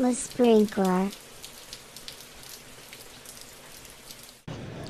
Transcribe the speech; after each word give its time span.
Le 0.00 0.12
sprinkler. 0.12 1.08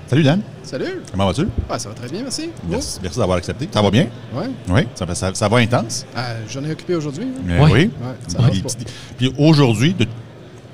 Salut 0.07 0.23
Dan, 0.23 0.41
Salut! 0.63 1.03
comment 1.11 1.27
vas-tu? 1.27 1.47
Ah, 1.69 1.79
ça 1.79 1.91
va 1.91 1.95
très 1.95 2.09
bien, 2.09 2.23
merci. 2.23 2.49
Merci, 2.69 2.99
merci 3.03 3.19
d'avoir 3.19 3.37
accepté. 3.39 3.69
Ça 3.73 3.83
va 3.83 3.91
bien? 3.91 4.07
Ouais. 4.35 4.49
Oui, 4.69 4.83
ça, 4.95 5.07
fait- 5.07 5.15
ça, 5.15 5.35
ça 5.35 5.49
va 5.49 5.59
intense? 5.59 6.07
Ah, 6.17 6.35
J'en 6.49 6.65
ai 6.65 6.73
occupé 6.73 6.95
aujourd'hui. 6.95 7.25
hein? 7.25 7.51
Euh. 7.51 7.65
Oui. 7.65 7.71
Ouais, 7.71 7.91
ça 8.27 8.39
Puis, 8.51 8.61
avance 8.61 8.75
pas. 8.75 8.85
puis 9.19 9.35
aujourd'hui, 9.39 9.95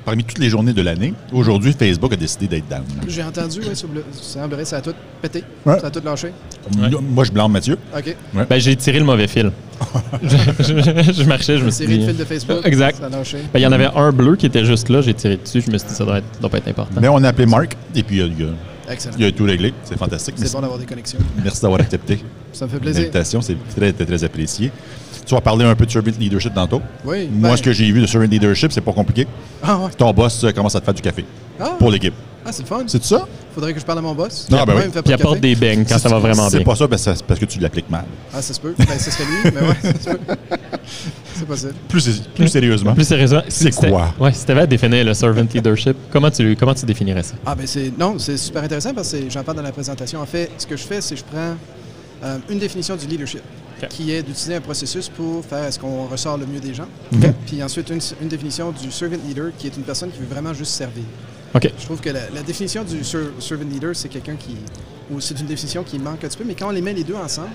parmi 0.04 0.22
toutes 0.24 0.38
les 0.38 0.48
journées 0.48 0.72
de 0.72 0.82
l'année, 0.82 1.14
aujourd'hui, 1.32 1.72
Facebook 1.72 2.12
a 2.12 2.16
décidé 2.16 2.46
d'être 2.46 2.68
down. 2.68 2.84
J'ai 3.08 3.24
entendu, 3.24 3.60
ouais, 3.60 3.74
sur 3.74 3.88
le- 3.92 4.04
ça 4.12 4.40
semblerait 4.40 4.64
ça 4.64 4.76
a 4.76 4.80
tout 4.80 4.94
pété. 5.20 5.42
Ouais. 5.66 5.80
Ça 5.80 5.88
a 5.88 5.90
tout 5.90 6.02
lâché. 6.04 6.30
Moi, 6.76 7.24
je 7.24 7.32
blâme 7.32 7.50
Mathieu. 7.52 7.76
OK. 7.96 8.16
Ben, 8.48 8.58
j'ai 8.60 8.76
tiré 8.76 8.98
le 9.00 9.04
mauvais 9.04 9.26
fil. 9.28 9.50
je, 10.22 11.24
marchais, 11.24 11.56
je 11.58 11.60
me 11.62 11.66
Une 11.66 11.72
suis 11.72 11.84
série 11.86 11.98
dit... 11.98 12.04
de 12.06 12.10
fils 12.10 12.18
de 12.18 12.24
Facebook. 12.24 12.58
Exact. 12.64 13.02
A 13.02 13.08
lâché. 13.08 13.38
Ben, 13.52 13.58
il 13.60 13.62
y 13.62 13.66
en 13.66 13.72
avait 13.72 13.88
un 13.94 14.12
bleu 14.12 14.36
qui 14.36 14.46
était 14.46 14.64
juste 14.64 14.88
là, 14.88 15.00
j'ai 15.00 15.14
tiré 15.14 15.36
dessus, 15.36 15.60
je 15.60 15.70
me 15.70 15.78
suis 15.78 15.88
dit 15.88 15.94
ça 15.94 16.04
doit, 16.04 16.18
être, 16.18 16.40
doit 16.40 16.50
pas 16.50 16.58
être 16.58 16.68
important. 16.68 17.00
Mais 17.00 17.08
on 17.08 17.16
a 17.22 17.28
appelé 17.28 17.46
Marc 17.46 17.76
et 17.94 18.02
puis 18.02 18.16
il 18.16 18.22
a, 18.22 18.26
il 18.26 18.44
a- 18.44 18.92
Excellent. 18.92 19.14
il 19.18 19.24
a 19.24 19.32
tout 19.32 19.44
réglé. 19.44 19.72
C'est 19.84 19.98
fantastique. 19.98 20.34
C'est 20.36 20.42
Merci, 20.42 20.54
bon 20.56 20.60
d'avoir 20.62 20.78
des 20.78 20.84
connexions. 20.86 21.18
merci 21.42 21.62
d'avoir 21.62 21.80
accepté 21.80 22.22
Ça 22.52 22.66
me 22.66 22.70
fait 22.70 22.78
plaisir. 22.78 23.00
l'invitation. 23.00 23.40
C'est 23.40 23.56
très, 23.74 23.92
très, 23.92 24.04
très 24.04 24.24
apprécié. 24.24 24.70
Tu 25.26 25.34
vas 25.34 25.40
parler 25.40 25.64
un 25.64 25.74
peu 25.74 25.86
de 25.86 25.90
servant 25.90 26.10
leadership 26.20 26.52
tantôt. 26.54 26.82
Oui. 27.04 27.28
Moi, 27.32 27.50
ben- 27.50 27.56
ce 27.56 27.62
que 27.62 27.72
j'ai 27.72 27.90
vu 27.90 28.00
de 28.02 28.06
servant 28.06 28.26
leadership, 28.30 28.72
c'est 28.72 28.82
pas 28.82 28.92
compliqué. 28.92 29.26
Ah, 29.62 29.78
ouais. 29.78 29.90
Ton 29.96 30.12
boss 30.12 30.44
euh, 30.44 30.52
commence 30.52 30.74
à 30.76 30.80
te 30.80 30.84
faire 30.84 30.92
du 30.94 31.00
café 31.00 31.24
Ah, 31.58 31.76
pour 31.78 31.90
l'équipe. 31.90 32.12
Ah 32.46 32.52
c'est 32.52 32.62
le 32.62 32.68
fun. 32.68 32.84
C'est 32.86 33.02
ça? 33.04 33.26
Faudrait 33.54 33.72
que 33.72 33.80
je 33.80 33.84
parle 33.84 33.98
à 33.98 34.02
mon 34.02 34.14
boss. 34.14 34.46
Ah, 34.52 34.64
ben 34.66 34.74
oui. 34.74 34.82
il 34.84 34.88
me 34.88 34.92
fait 34.92 35.02
Puis 35.02 35.12
apporte 35.12 35.40
des 35.40 35.54
beignes 35.54 35.84
quand 35.88 35.98
ça 35.98 36.08
va 36.08 36.18
vraiment 36.18 36.48
C'est 36.50 36.58
bien. 36.58 36.66
pas 36.66 36.76
ça, 36.76 36.86
ben, 36.86 36.96
c'est 36.96 37.22
parce 37.24 37.40
que 37.40 37.44
tu 37.46 37.58
l'appliques 37.60 37.88
mal. 37.90 38.04
Ah, 38.32 38.42
ça 38.42 38.52
se 38.54 38.60
peut. 38.60 38.74
Ben, 38.78 38.98
ce 38.98 39.10
serait 39.10 39.24
lui, 39.24 39.50
mais 39.54 39.60
ouais, 39.68 39.76
ça 39.82 40.10
se 40.12 40.16
peut. 40.16 40.34
C'est 41.36 41.46
possible. 41.46 41.74
Plus, 41.88 42.22
plus 42.34 42.48
sérieusement. 42.48 42.94
Plus 42.94 43.04
sérieusement, 43.08 43.42
C'est 43.48 43.72
si 43.72 43.80
t'avais- 43.80 43.92
quoi? 43.92 44.14
Ouais, 44.20 44.32
si 44.32 44.44
tu 44.44 44.52
avais 44.52 44.60
à 44.60 44.66
définir 44.66 45.04
le 45.04 45.14
servant 45.14 45.44
leadership, 45.52 45.96
comment 46.12 46.30
tu, 46.30 46.54
comment 46.54 46.74
tu 46.74 46.86
définirais 46.86 47.24
ça? 47.24 47.34
Ah 47.44 47.56
ben 47.56 47.66
c'est 47.66 47.92
non, 47.98 48.18
c'est 48.20 48.36
super 48.36 48.62
intéressant 48.62 48.94
parce 48.94 49.10
que 49.10 49.28
j'en 49.28 49.42
parle 49.42 49.56
dans 49.56 49.62
la 49.64 49.72
présentation. 49.72 50.20
En 50.20 50.26
fait, 50.26 50.50
ce 50.58 50.64
que 50.66 50.76
je 50.76 50.82
fais, 50.84 51.00
c'est 51.00 51.14
que 51.16 51.20
je 51.20 51.24
prends 51.24 51.56
euh, 52.24 52.38
une 52.48 52.58
définition 52.60 52.94
du 52.94 53.06
leadership, 53.06 53.40
OK. 53.82 53.88
qui 53.88 54.12
est 54.12 54.22
d'utiliser 54.22 54.54
un 54.54 54.60
processus 54.60 55.08
pour 55.08 55.44
faire 55.44 55.72
ce 55.72 55.78
qu'on 55.78 56.04
ressort 56.06 56.38
le 56.38 56.46
mieux 56.46 56.60
des 56.60 56.72
gens. 56.74 56.86
Puis 57.46 57.60
ensuite 57.64 57.90
une, 57.90 58.00
une 58.22 58.28
définition 58.28 58.70
du 58.70 58.92
servant 58.92 59.16
leader, 59.26 59.46
qui 59.58 59.66
est 59.66 59.76
une 59.76 59.82
personne 59.82 60.10
qui 60.12 60.20
veut 60.20 60.26
vraiment 60.30 60.54
juste 60.54 60.70
servir. 60.72 61.02
Je 61.78 61.84
trouve 61.84 62.00
que 62.00 62.10
la, 62.10 62.30
la 62.34 62.42
définition 62.42 62.82
du 62.84 63.04
ser- 63.04 63.30
servant 63.40 63.64
leader, 63.70 63.94
c'est 63.94 64.08
quelqu'un 64.08 64.36
qui, 64.36 64.56
ou 65.10 65.20
c'est 65.20 65.38
une 65.38 65.46
définition 65.46 65.82
qui 65.84 65.98
manque 65.98 66.24
un 66.24 66.28
petit 66.28 66.38
peu, 66.38 66.44
mais 66.44 66.54
quand 66.54 66.68
on 66.68 66.72
les 66.72 66.82
met 66.82 66.92
les 66.92 67.04
deux 67.04 67.14
ensemble, 67.14 67.48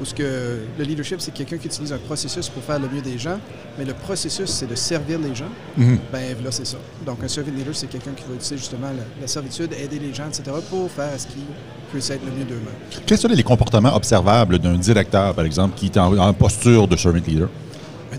où 0.00 0.04
ce 0.04 0.14
que 0.14 0.58
le 0.78 0.84
leadership, 0.84 1.20
c'est 1.20 1.32
quelqu'un 1.34 1.58
qui 1.58 1.66
utilise 1.66 1.92
un 1.92 1.98
processus 1.98 2.48
pour 2.48 2.62
faire 2.62 2.78
le 2.78 2.88
mieux 2.88 3.02
des 3.02 3.18
gens, 3.18 3.38
mais 3.78 3.84
le 3.84 3.92
processus, 3.94 4.48
c'est 4.50 4.66
de 4.66 4.74
servir 4.74 5.18
les 5.18 5.34
gens. 5.34 5.50
Mhm. 5.76 5.98
Ben 6.10 6.34
là, 6.42 6.50
c'est 6.50 6.66
ça. 6.66 6.78
Donc, 7.06 7.18
un 7.22 7.28
servant 7.28 7.52
leader, 7.54 7.74
c'est 7.74 7.88
quelqu'un 7.88 8.12
qui 8.12 8.24
va 8.28 8.34
utiliser 8.34 8.56
justement 8.56 8.88
la, 8.88 9.04
la 9.20 9.26
servitude, 9.26 9.72
aider 9.74 9.98
les 9.98 10.12
gens, 10.14 10.24
etc., 10.28 10.44
pour 10.70 10.90
faire 10.90 11.12
ce 11.18 11.26
qui 11.26 11.44
peut 11.92 11.98
être 11.98 12.24
le 12.24 12.32
mieux 12.32 12.44
d'eux-mêmes. 12.44 13.02
Quels 13.06 13.18
sont 13.18 13.28
les 13.28 13.42
comportements 13.42 13.94
observables 13.94 14.58
d'un 14.58 14.74
directeur, 14.76 15.34
par 15.34 15.44
exemple, 15.44 15.74
qui 15.76 15.86
est 15.86 15.98
en, 15.98 16.16
en 16.18 16.32
posture 16.32 16.88
de 16.88 16.96
servant 16.96 17.20
leader? 17.26 17.48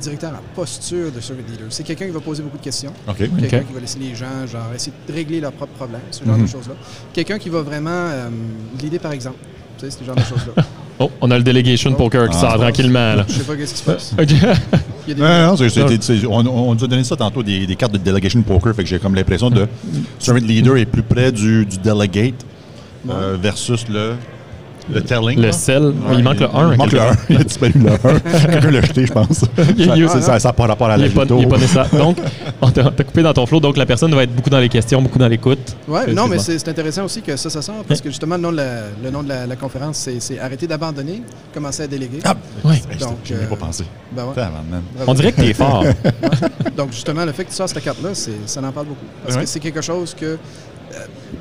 Directeur 0.04 0.32
en 0.32 0.56
posture 0.56 1.12
de 1.12 1.20
servant 1.22 1.42
leader, 1.50 1.68
c'est 1.70 1.84
quelqu'un 1.84 2.06
qui 2.08 2.12
va 2.12 2.20
poser 2.20 2.44
beaucoup 2.44 2.58
de 2.58 2.64
questions. 2.64 2.92
OK. 3.08 3.18
Quelqu'un 3.18 3.62
qui 3.62 3.74
va 3.74 3.80
laisser 3.80 4.00
les 4.00 4.14
gens, 4.16 4.46
genre, 4.52 4.68
essayer 4.76 4.92
de 5.08 5.14
régler 5.14 5.40
leurs 5.40 5.54
propres 5.54 5.74
problèmes, 5.74 6.02
ce 6.12 6.26
genre 6.26 6.36
Mhm. 6.38 6.44
de 6.44 6.50
choses-là. 6.50 6.74
Quelqu'un 7.14 7.38
qui 7.40 7.48
va 7.50 7.62
vraiment 7.62 7.90
euh, 7.90 8.28
leader 8.82 9.00
par 9.00 9.14
exemple. 9.14 9.38
Tu 9.78 9.86
sais, 9.86 9.92
c'est 9.92 10.00
ce 10.00 10.04
genre 10.06 10.16
de 10.16 10.22
choses-là. 10.22 10.64
Oh, 11.00 11.10
on 11.22 11.32
a 11.32 11.38
le 11.40 11.44
delegation 11.44 11.90
Oh. 11.92 11.96
poker 11.98 12.30
qui 12.30 12.36
Ah, 12.38 12.42
sort 12.42 12.52
ça 12.52 12.58
tranquillement. 12.60 13.16
Là. 13.16 13.26
Je 13.28 13.34
sais 13.34 13.44
pas 13.44 13.56
qu'est-ce 13.56 13.74
qui 13.74 13.80
se 13.80 13.84
passe. 13.84 14.14
Il 15.08 15.18
y 15.18 15.24
a. 15.24 15.48
Non, 15.48 15.58
non, 15.58 16.52
on, 16.52 16.70
on 16.70 16.76
nous 16.76 16.84
a 16.84 16.88
donné 16.88 17.04
ça 17.04 17.16
tantôt, 17.16 17.42
des, 17.42 17.66
des 17.66 17.76
cartes 17.76 17.94
de 17.94 17.98
delegation 17.98 18.42
poker, 18.44 18.76
fait 18.76 18.84
que 18.84 18.90
j'ai 18.90 19.00
comme 19.00 19.16
l'impression 19.16 19.50
de 19.50 19.68
servant 20.20 20.40
leader 20.46 20.78
est 20.78 20.86
plus 20.86 21.02
près 21.02 21.32
du, 21.32 21.66
du 21.66 21.78
delegate 21.80 22.36
euh, 23.10 23.36
versus 23.42 23.88
le, 23.90 24.14
le 24.92 25.02
telling. 25.02 25.40
Le 25.40 25.52
sel, 25.52 25.84
Ouais, 25.86 25.94
il 26.18 26.24
manque 26.24 26.40
le 26.40 26.48
1. 26.54 26.72
Il 26.74 26.78
manque 26.78 26.92
le 26.92 27.02
1. 27.02 27.06
Il 27.30 27.38
a 27.38 27.44
disparu 27.44 27.72
le 27.76 27.92
1. 27.92 27.98
Quelqu'un 28.50 28.72
l'a 28.72 28.82
jeté, 28.82 29.06
je 29.06 29.14
pense. 29.14 29.40
Ça 30.24 30.38
n'a 30.40 30.54
pas 30.54 30.68
rapport 30.68 30.88
à 30.90 30.98
la 30.98 31.10
pas, 31.10 31.24
il 31.30 31.44
est 31.44 31.48
pas 31.48 31.58
nécessaire. 31.58 31.88
Donc, 31.98 32.18
on 32.62 32.70
t'a 32.72 32.84
coupé 32.92 33.22
dans 33.24 33.34
ton 33.34 33.46
flow, 33.46 33.60
donc 33.60 33.78
la 33.78 33.86
personne 33.86 34.14
va 34.16 34.24
être 34.24 34.34
beaucoup 34.36 34.50
dans 34.50 34.60
les 34.60 34.70
questions, 34.70 35.02
beaucoup 35.02 35.20
dans 35.20 35.28
l'écoute. 35.28 35.76
Ouais, 35.88 36.02
C'est 36.06 36.14
non, 36.14 36.28
mais 36.28 36.40
c'est 36.40 36.68
intéressant 36.68 37.06
aussi 37.06 37.22
que 37.22 37.36
ça, 37.36 37.50
ça 37.50 37.62
sort, 37.62 37.84
parce 37.88 38.02
que 38.02 38.10
justement, 38.10 38.36
le 38.36 38.42
nom 38.42 38.52
de 38.52 38.58
la, 38.58 38.74
le 39.04 39.12
nom 39.12 39.24
de 39.24 39.30
la, 39.30 39.46
la 39.46 39.56
conférence, 39.56 39.98
c'est- 39.98 40.40
Arrêter 40.40 40.68
d'abandonner, 40.68 41.22
commencer 41.54 41.84
à 41.84 41.88
déléguer. 41.88 42.20
Ah, 42.26 42.36
Ouais. 42.64 42.82
Donc, 43.00 43.18
je 43.26 43.34
n'ai 43.34 43.42
euh, 43.44 43.48
pas 43.48 43.56
pensé. 43.56 43.84
Ben 44.12 44.26
ouais. 44.26 44.44
On 45.08 45.14
dirait 45.14 45.32
que 45.32 45.42
t'es 45.42 45.54
fort. 45.54 45.84
Donc, 46.78 46.92
justement, 46.92 47.26
le 47.26 47.32
fait 47.32 47.46
que 47.46 47.50
tu 47.50 47.56
sors 47.56 47.70
cette 47.70 47.84
carte-là, 47.84 48.10
c'est- 48.14 48.32
ça 48.46 48.62
en 48.62 48.72
parle 48.72 48.88
beaucoup. 48.88 49.06
Parce 49.24 49.36
Ouais. 49.38 49.44
que 49.44 49.50
c'est 49.50 49.60
quelque 49.60 49.82
chose 49.82 50.14
que, 50.20 50.26
euh, 50.26 50.38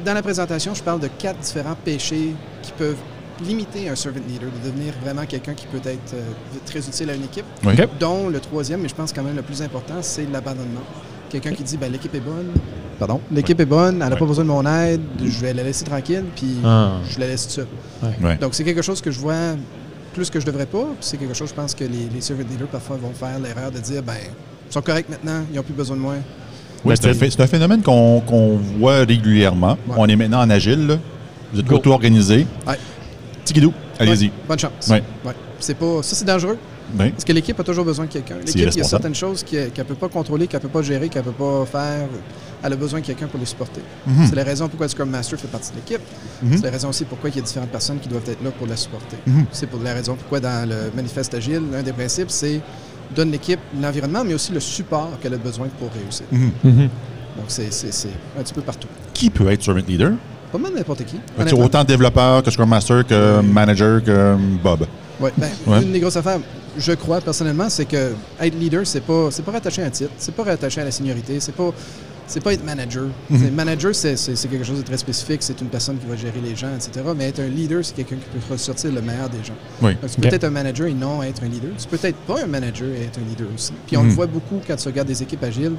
dans 0.05 0.15
la 0.15 0.23
présentation, 0.23 0.75
je 0.75 0.83
parle 0.83 1.01
de 1.01 1.09
quatre 1.19 1.39
différents 1.39 1.77
péchés 1.85 2.35
qui 2.63 2.73
peuvent 2.77 2.97
limiter 3.47 3.89
un 3.89 3.97
servant 3.97 4.21
leader, 4.29 4.49
de 4.63 4.71
devenir 4.71 4.95
vraiment 5.03 5.25
quelqu'un 5.27 5.55
qui 5.55 5.67
peut 5.67 5.81
être 5.89 6.15
euh, 6.15 6.21
très 6.67 6.81
utile 6.81 7.11
à 7.11 7.15
une 7.15 7.25
équipe, 7.25 7.45
Oui. 7.65 7.75
Dont 8.01 8.29
le 8.29 8.41
troisième, 8.41 8.81
mais 8.83 8.89
je 8.89 8.95
pense 8.95 9.13
quand 9.13 9.23
même 9.23 9.37
le 9.37 9.43
plus 9.43 9.63
important, 9.63 9.95
c'est 10.01 10.27
l'abandonnement. 10.33 10.81
Quelqu'un 11.31 11.53
qui 11.53 11.63
dit, 11.63 11.77
ben, 11.77 11.91
l'équipe 11.91 12.15
est 12.15 12.21
bonne, 12.21 12.49
pardon, 12.99 13.21
l'équipe 13.33 13.59
est 13.59 13.65
bonne, 13.67 14.03
elle 14.03 14.09
n'a 14.11 14.17
pas 14.17 14.25
besoin 14.27 14.45
de 14.45 14.51
mon 14.51 14.67
aide, 14.67 15.01
je 15.25 15.41
vais 15.41 15.55
la 15.55 15.63
laisser 15.63 15.85
tranquille, 15.85 16.25
puis 16.37 16.57
Ah. 16.65 16.93
je 17.09 17.19
la 17.19 17.27
laisse 17.29 17.49
seule. 17.49 17.67
Ouais. 18.23 18.37
Donc, 18.37 18.55
c'est 18.55 18.65
quelque 18.65 18.83
chose 18.83 19.01
que 19.01 19.11
je 19.11 19.19
vois 19.19 19.57
plus 20.13 20.29
que 20.29 20.39
je 20.41 20.45
devrais 20.47 20.67
pas. 20.67 20.85
puis 20.85 20.97
C'est 21.01 21.17
quelque 21.17 21.33
chose, 21.35 21.49
je 21.49 21.55
pense, 21.55 21.75
que 21.75 21.85
les, 21.85 22.09
les 22.15 22.21
servant 22.21 22.43
leaders 22.51 22.69
parfois 22.69 22.97
vont 22.99 23.13
faire 23.13 23.39
l'erreur 23.39 23.71
de 23.71 23.79
dire, 23.79 24.03
ben, 24.03 24.13
ils 24.69 24.73
sont 24.73 24.83
corrects 24.83 25.09
maintenant, 25.09 25.43
ils 25.51 25.57
n'ont 25.57 25.63
plus 25.63 25.73
besoin 25.75 25.97
de 25.97 26.03
moi. 26.03 26.15
Oui, 26.85 26.95
c'est 27.01 27.09
un, 27.09 27.13
phé- 27.15 27.31
c'est 27.31 27.41
un 27.41 27.47
phénomène 27.47 27.81
qu'on 27.81 28.21
voit 28.79 28.99
régulièrement. 29.05 29.79
Ouais. 29.89 29.95
On 29.97 30.07
est 30.07 30.17
maintenant 30.17 30.41
en 30.43 30.51
agile. 30.51 30.87
là. 30.87 30.97
Vous 31.55 31.61
êtes 31.61 31.71
auto-organisé. 31.73 32.47
Ouais. 32.67 32.75
Tikidou, 33.45 33.73
allez-y. 33.99 34.27
Ouais, 34.27 34.33
bonne 34.49 34.59
chance. 34.59 34.89
Ouais. 34.89 35.03
Ouais. 35.25 35.33
C'est 35.61 35.75
pas, 35.75 36.03
ça, 36.03 36.15
c'est 36.17 36.25
dangereux 36.25 36.59
parce 37.11 37.25
que 37.25 37.33
l'équipe 37.33 37.59
a 37.59 37.65
toujours 37.65 37.85
besoin 37.85 38.05
de 38.07 38.11
quelqu'un. 38.11 38.37
L'équipe, 38.37 38.55
il 38.57 38.63
y 38.63 38.81
a 38.81 38.85
certaines 38.85 39.15
choses 39.15 39.43
qu'elle 39.45 39.71
ne 39.77 39.83
peut 39.85 39.95
pas 39.95 40.09
contrôler, 40.09 40.47
qu'elle 40.47 40.61
ne 40.61 40.67
peut 40.67 40.73
pas 40.81 40.83
gérer, 40.83 41.09
qu'elle 41.09 41.25
ne 41.25 41.31
peut 41.31 41.45
pas 41.45 41.65
faire. 41.67 42.09
Elle 42.65 42.73
a 42.73 42.77
besoin 42.77 43.01
de 43.01 43.05
quelqu'un 43.07 43.27
pour 43.27 43.41
les 43.41 43.47
supporter. 43.47 43.81
Mhm. 44.07 44.27
C'est 44.29 44.37
la 44.37 44.45
raison 44.45 44.69
pourquoi 44.69 44.87
Scrum 44.89 45.09
Master 45.11 45.39
fait 45.39 45.49
partie 45.49 45.71
de 45.73 45.77
l'équipe. 45.77 46.01
Mhm. 46.43 46.57
C'est 46.59 46.65
la 46.65 46.71
raison 46.71 46.89
aussi 46.91 47.05
pourquoi 47.05 47.31
il 47.31 47.37
y 47.37 47.39
a 47.39 47.43
différentes 47.43 47.71
personnes 47.71 47.99
qui 47.99 48.09
doivent 48.09 48.29
être 48.29 48.43
là 48.45 48.51
pour 48.53 48.67
la 48.69 48.77
supporter. 48.77 49.17
Mhm. 49.27 49.47
C'est 49.53 49.67
pour 49.69 49.81
la 49.83 49.95
raison 49.95 50.15
pourquoi 50.15 50.39
dans 50.41 50.69
le 50.69 50.91
manifeste 50.95 51.35
agile, 51.35 51.63
l'un 51.73 51.83
des 51.83 51.93
principes, 51.93 52.31
c'est 52.31 52.61
donne 53.15 53.31
l'équipe 53.33 53.59
l'environnement, 53.81 54.23
mais 54.25 54.35
aussi 54.35 54.53
le 54.53 54.61
support 54.61 55.11
qu'elle 55.21 55.35
a 55.35 55.39
besoin 55.39 55.67
pour 55.79 55.91
réussir. 55.93 56.25
Donc, 56.33 57.47
c'est 57.49 57.73
c'est- 57.73 57.93
c'est 57.93 58.09
un 58.39 58.43
petit 58.43 58.55
peu 58.55 58.63
partout. 58.63 58.89
Qui 59.15 59.31
peut 59.31 59.49
être 59.51 59.63
servant 59.63 59.81
leader? 59.87 60.13
Pas 60.53 60.59
mal 60.59 60.73
n'importe 60.75 61.05
qui. 61.05 61.17
Honnêtement. 61.39 61.65
autant 61.65 61.83
développeur 61.85 62.43
que 62.43 62.51
Scrum 62.51 62.69
Master 62.69 63.07
que 63.07 63.41
Oui. 63.41 63.47
manager 63.47 64.03
que 64.05 64.37
Bob? 64.63 64.87
Ouais, 65.21 65.33
ben, 65.37 65.49
Ouais. 65.67 65.83
Une 65.83 65.93
des 65.93 66.01
grosses 66.01 66.17
affaires, 66.17 66.39
je 66.77 66.93
crois 66.93 67.21
personnellement, 67.21 67.69
c'est 67.71 67.85
que 67.87 68.13
être 68.41 68.55
leader, 68.59 68.87
c'est 68.87 69.01
pas, 69.01 69.29
c'est 69.31 69.43
pas 69.45 69.53
rattaché 69.53 69.83
à 69.83 69.87
un 69.87 69.91
titre, 69.91 70.11
c'est 70.19 70.35
pas 70.35 70.43
rattaché 70.45 70.81
à 70.81 70.85
la 70.85 70.91
seniorité, 70.91 71.41
c'est 71.41 71.55
pas, 71.55 71.71
c'est 72.33 72.41
pas 72.43 72.53
être 72.55 72.65
manager. 72.65 73.05
Mhm. 73.31 73.51
Manager, 73.55 73.95
c'est, 73.95 74.15
quelque 74.49 74.65
chose 74.65 74.79
de 74.79 74.83
très 74.85 74.97
spécifique, 74.97 75.43
c'est 75.43 75.61
une 75.61 75.67
personne 75.69 75.99
qui 75.99 76.07
va 76.07 76.17
gérer 76.17 76.41
les 76.43 76.57
gens, 76.57 76.69
etc. 76.75 77.05
Mais 77.17 77.29
être 77.29 77.41
un 77.41 77.47
leader, 77.49 77.85
c'est 77.85 77.95
quelqu'un 77.95 78.17
qui 78.17 78.39
peut 78.39 78.53
ressortir 78.53 78.91
le 78.93 79.03
meilleur 79.03 79.29
des 79.29 79.45
gens. 79.45 79.55
Oui. 79.83 79.95
Donc, 80.01 80.11
tu 80.11 80.21
peux 80.21 80.29
être 80.35 80.45
un 80.45 80.51
manager 80.51 80.87
et 80.87 80.95
non 80.95 81.23
être 81.23 81.43
un 81.43 81.49
leader. 81.49 81.71
Tu 81.79 81.87
peux 81.87 82.07
être 82.07 82.17
pas 82.27 82.43
un 82.43 82.47
manager 82.47 82.89
et 82.89 83.05
être 83.05 83.19
un 83.19 83.29
leader 83.29 83.47
aussi. 83.55 83.73
Puis 83.87 83.97
on 83.97 84.03
Mhm. 84.03 84.09
le 84.09 84.15
voit 84.15 84.27
beaucoup 84.27 84.61
quand 84.67 84.77
tu 84.77 84.89
regardes 84.89 85.09
des 85.09 85.23
équipes 85.23 85.45
agiles. 85.45 85.73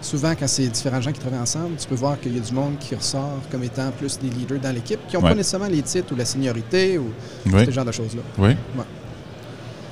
Souvent, 0.00 0.32
quand 0.38 0.46
c'est 0.46 0.66
différents 0.68 1.00
gens 1.00 1.10
qui 1.12 1.18
travaillent 1.18 1.40
ensemble, 1.40 1.74
tu 1.76 1.86
peux 1.88 1.96
voir 1.96 2.20
qu'il 2.20 2.34
y 2.34 2.38
a 2.38 2.42
du 2.42 2.52
monde 2.52 2.78
qui 2.78 2.94
ressort 2.94 3.40
comme 3.50 3.64
étant 3.64 3.90
plus 3.90 4.18
des 4.18 4.28
leaders 4.30 4.60
dans 4.60 4.72
l'équipe, 4.72 5.00
qui 5.08 5.16
n'ont 5.16 5.22
Ouais. 5.22 5.30
pas 5.30 5.34
nécessairement 5.34 5.66
les 5.66 5.82
titres 5.82 6.12
ou 6.12 6.16
la 6.16 6.24
seniorité 6.24 6.98
ou 6.98 7.10
Oui. 7.52 7.64
ce 7.66 7.70
genre 7.72 7.84
de 7.84 7.92
choses-là. 7.92 8.22
Oui. 8.38 8.48
Ouais. 8.48 8.84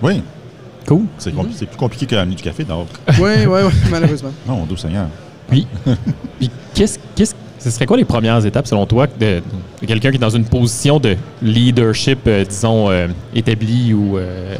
Oui. 0.03 0.23
Cool. 0.87 1.07
C'est 1.19 1.35
compli- 1.35 1.67
plus 1.67 1.77
compliqué 1.77 2.07
qu'amener 2.07 2.37
du 2.37 2.43
café, 2.45 2.63
donc. 2.63 2.87
Oui, 3.09 3.17
oui, 3.19 3.47
oui, 3.49 3.73
malheureusement. 3.91 4.33
Non, 4.47 4.65
doux 4.65 4.77
Seigneur. 4.77 5.09
Puis, 5.49 5.67
puis 6.39 6.51
qu'est-ce, 6.75 6.99
qu'est-ce, 7.15 7.35
ce 7.59 7.71
serait 7.71 7.87
quoi 7.87 7.97
les 7.97 8.05
premières 8.05 8.45
étapes, 8.45 8.67
selon 8.67 8.87
toi, 8.87 9.07
de, 9.19 9.43
quelqu'un 9.87 10.11
qui 10.11 10.17
est 10.17 10.21
dans 10.21 10.31
une 10.31 10.45
position 10.45 11.01
de 11.01 11.17
leadership, 11.43 12.21
euh, 12.27 12.45
disons, 12.45 12.91
euh, 12.91 13.09
établi 13.35 13.93
ou 13.95 14.19
euh, 14.19 14.55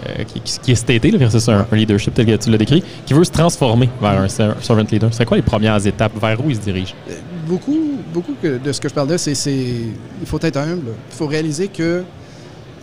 qui, 0.63 0.73
est 0.73 0.75
staté, 0.75 1.11
là, 1.11 1.19
versus 1.19 1.49
un, 1.49 1.67
leadership 1.73 2.15
tel 2.15 2.27
que 2.27 2.37
tu 2.37 2.51
l'as 2.51 2.59
décrit, 2.59 2.83
qui 3.05 3.15
veut 3.15 3.25
se 3.25 3.31
transformer 3.31 3.89
vers 4.01 4.21
un 4.21 4.29
ser- 4.29 4.55
servant 4.61 4.85
leader? 4.91 5.11
Ce 5.11 5.17
serait 5.17 5.27
quoi 5.27 5.37
les 5.37 5.43
premières 5.43 5.85
étapes? 5.87 6.13
Vers 6.21 6.45
où 6.45 6.51
il 6.51 6.57
se 6.57 6.61
dirige? 6.63 6.95
Euh, 7.11 7.15
Beaucoup, 7.47 7.79
beaucoup 8.13 8.35
de 8.43 8.73
ce 8.73 8.81
que 8.81 8.89
je 8.89 8.95
parle 8.95 9.09
là, 9.09 9.19
c'est, 9.19 9.37
c'est 9.37 9.55
il 9.55 10.27
faut 10.27 10.41
être 10.43 10.57
humble. 10.57 10.89
Il 11.13 11.17
faut 11.17 11.29
réaliser 11.29 11.69
que 11.69 12.03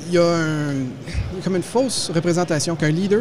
il 0.07 0.13
y 0.13 0.17
a 0.17 0.23
un- 0.23 1.41
comme 1.44 1.57
une 1.57 1.61
fausse 1.63 2.09
représentation 2.15 2.73
qu'un 2.77 2.89
leader, 2.89 3.19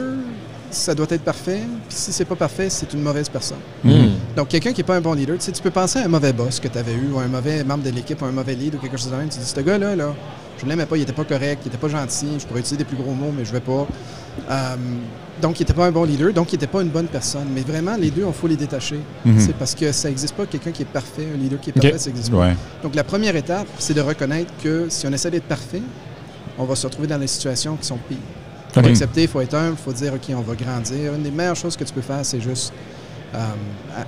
ça 0.72 0.94
doit 0.94 1.06
être 1.10 1.22
parfait. 1.22 1.60
Puis 1.88 1.96
si 1.96 2.12
c'est 2.12 2.24
pas 2.24 2.36
parfait, 2.36 2.68
c'est 2.70 2.92
une 2.92 3.02
mauvaise 3.02 3.28
personne. 3.28 3.58
Hmm. 3.84 4.10
Donc 4.36 4.48
quelqu'un 4.48 4.72
qui 4.72 4.80
n'est 4.80 4.86
pas 4.86 4.96
un 4.96 5.00
bon 5.00 5.12
leader, 5.14 5.36
tu 5.38 5.44
sais, 5.44 5.52
tu 5.52 5.62
peux 5.62 5.70
penser 5.70 5.98
à 6.00 6.04
un 6.04 6.08
mauvais 6.08 6.32
boss 6.32 6.60
que 6.60 6.68
tu 6.68 6.78
avais 6.78 6.94
eu, 6.94 7.10
ou 7.12 7.18
un 7.18 7.28
mauvais 7.28 7.64
membre 7.64 7.84
de 7.84 7.90
l'équipe, 7.90 8.20
ou 8.20 8.24
un 8.24 8.32
mauvais 8.32 8.54
lead, 8.54 8.74
ou 8.74 8.78
quelque 8.78 8.96
chose 8.96 9.10
de 9.10 9.16
même. 9.16 9.28
Tu 9.28 9.38
dis, 9.38 9.44
ce 9.46 9.60
gars-là, 9.60 9.94
là, 9.96 10.14
je 10.58 10.64
ne 10.64 10.70
l'aimais 10.70 10.86
pas, 10.86 10.96
il 10.96 11.02
était 11.02 11.12
pas 11.12 11.24
correct, 11.24 11.62
il 11.64 11.68
était 11.68 11.78
pas 11.78 11.88
gentil, 11.88 12.28
je 12.38 12.46
pourrais 12.46 12.60
utiliser 12.60 12.78
des 12.78 12.84
plus 12.84 12.96
gros 12.96 13.12
mots, 13.12 13.32
mais 13.36 13.44
je 13.44 13.52
vais 13.52 13.60
pas. 13.60 13.86
Euh, 14.50 14.76
Donc, 15.40 15.58
il 15.58 15.62
n'était 15.62 15.72
pas 15.74 15.86
un 15.86 15.90
bon 15.90 16.04
leader, 16.04 16.32
donc 16.32 16.52
il 16.52 16.56
n'était 16.56 16.66
pas 16.68 16.82
une 16.82 16.90
bonne 16.90 17.08
personne. 17.08 17.48
Mais 17.54 17.62
vraiment, 17.62 17.96
les 17.96 18.10
deux, 18.10 18.24
il 18.26 18.32
faut 18.32 18.46
les 18.46 18.56
détacher. 18.56 19.00
Mhm. 19.24 19.40
C'est 19.40 19.54
parce 19.54 19.74
que 19.74 19.90
ça 19.90 20.08
n'existe 20.08 20.34
pas 20.34 20.46
quelqu'un 20.46 20.70
qui 20.70 20.82
est 20.82 20.92
parfait, 20.92 21.26
un 21.34 21.38
leader 21.38 21.58
qui 21.60 21.70
est 21.70 21.72
parfait, 21.72 21.98
ça 21.98 22.10
n'existe 22.10 22.30
pas. 22.30 22.36
Donc, 22.82 22.94
la 22.94 23.02
première 23.02 23.34
étape, 23.34 23.66
c'est 23.78 23.94
de 23.94 24.00
reconnaître 24.02 24.52
que 24.62 24.86
si 24.88 25.06
on 25.06 25.12
essaie 25.12 25.30
d'être 25.30 25.48
parfait, 25.48 25.82
on 26.58 26.64
va 26.64 26.76
se 26.76 26.86
retrouver 26.86 27.08
dans 27.08 27.18
des 27.18 27.26
situations 27.26 27.76
qui 27.76 27.86
sont 27.86 27.98
pires. 28.08 28.18
Il 28.76 28.82
faut 28.82 28.88
accepter, 28.88 29.22
il 29.22 29.28
faut 29.28 29.40
être 29.40 29.54
humble, 29.54 29.76
il 29.78 29.82
faut 29.84 29.92
dire, 29.92 30.14
OK, 30.14 30.34
on 30.34 30.40
va 30.40 30.54
grandir. 30.54 31.14
Une 31.14 31.22
des 31.22 31.30
meilleures 31.30 31.56
choses 31.56 31.76
que 31.76 31.84
tu 31.84 31.92
peux 31.92 32.00
faire, 32.00 32.24
c'est 32.24 32.40
juste, 32.40 32.72
euh, 33.34 33.38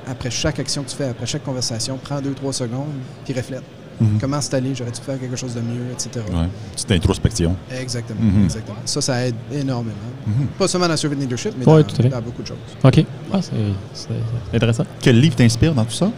après 0.07 0.31
chaque 0.31 0.59
action 0.59 0.83
que 0.83 0.91
tu 0.91 0.97
fais, 0.97 1.09
après 1.09 1.27
chaque 1.27 1.45
conversation, 1.45 1.99
prends 2.03 2.21
deux, 2.21 2.33
trois 2.35 2.53
secondes, 2.53 2.89
puis 3.25 3.35
reflète. 3.35 3.63
Mhm. 4.01 4.19
Comment 4.21 4.41
c'est 4.41 4.55
allé? 4.55 4.75
J'aurais 4.75 4.91
dû 4.91 5.01
faire 5.01 5.21
quelque 5.21 5.37
chose 5.37 5.55
de 5.55 5.61
mieux, 5.61 5.93
etc. 5.93 6.11
Ouais. 6.33 6.49
Petite 6.73 6.91
introspection. 6.91 7.55
Exactement, 7.71 8.21
Mhm. 8.21 8.45
exactement. 8.45 8.79
Ça, 8.87 9.01
ça 9.01 9.25
aide 9.27 9.37
énormément. 9.53 9.95
Mhm. 10.27 10.47
Pas 10.59 10.67
seulement 10.67 10.89
dans 10.89 10.97
Servant 10.97 11.17
Leadership, 11.17 11.53
mais 11.57 11.65
Ouais, 11.69 11.85
dans, 12.11 12.21
beaucoup 12.23 12.43
de 12.43 12.47
choses. 12.49 12.57
OK. 12.83 13.05
Ah, 13.33 13.39
c'est 13.41 13.53
c'est 13.93 14.57
intéressant. 14.57 14.85
Quel 15.01 15.21
livre 15.21 15.37
t'inspire 15.37 15.75
dans 15.75 15.85
tout 15.85 15.93
ça? 15.95 16.11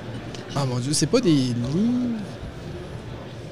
Ah 0.55 0.65
mon 0.65 0.79
Dieu, 0.79 0.93
c'est 0.95 1.07
pas 1.07 1.21
des 1.21 1.31
livres. 1.31 1.57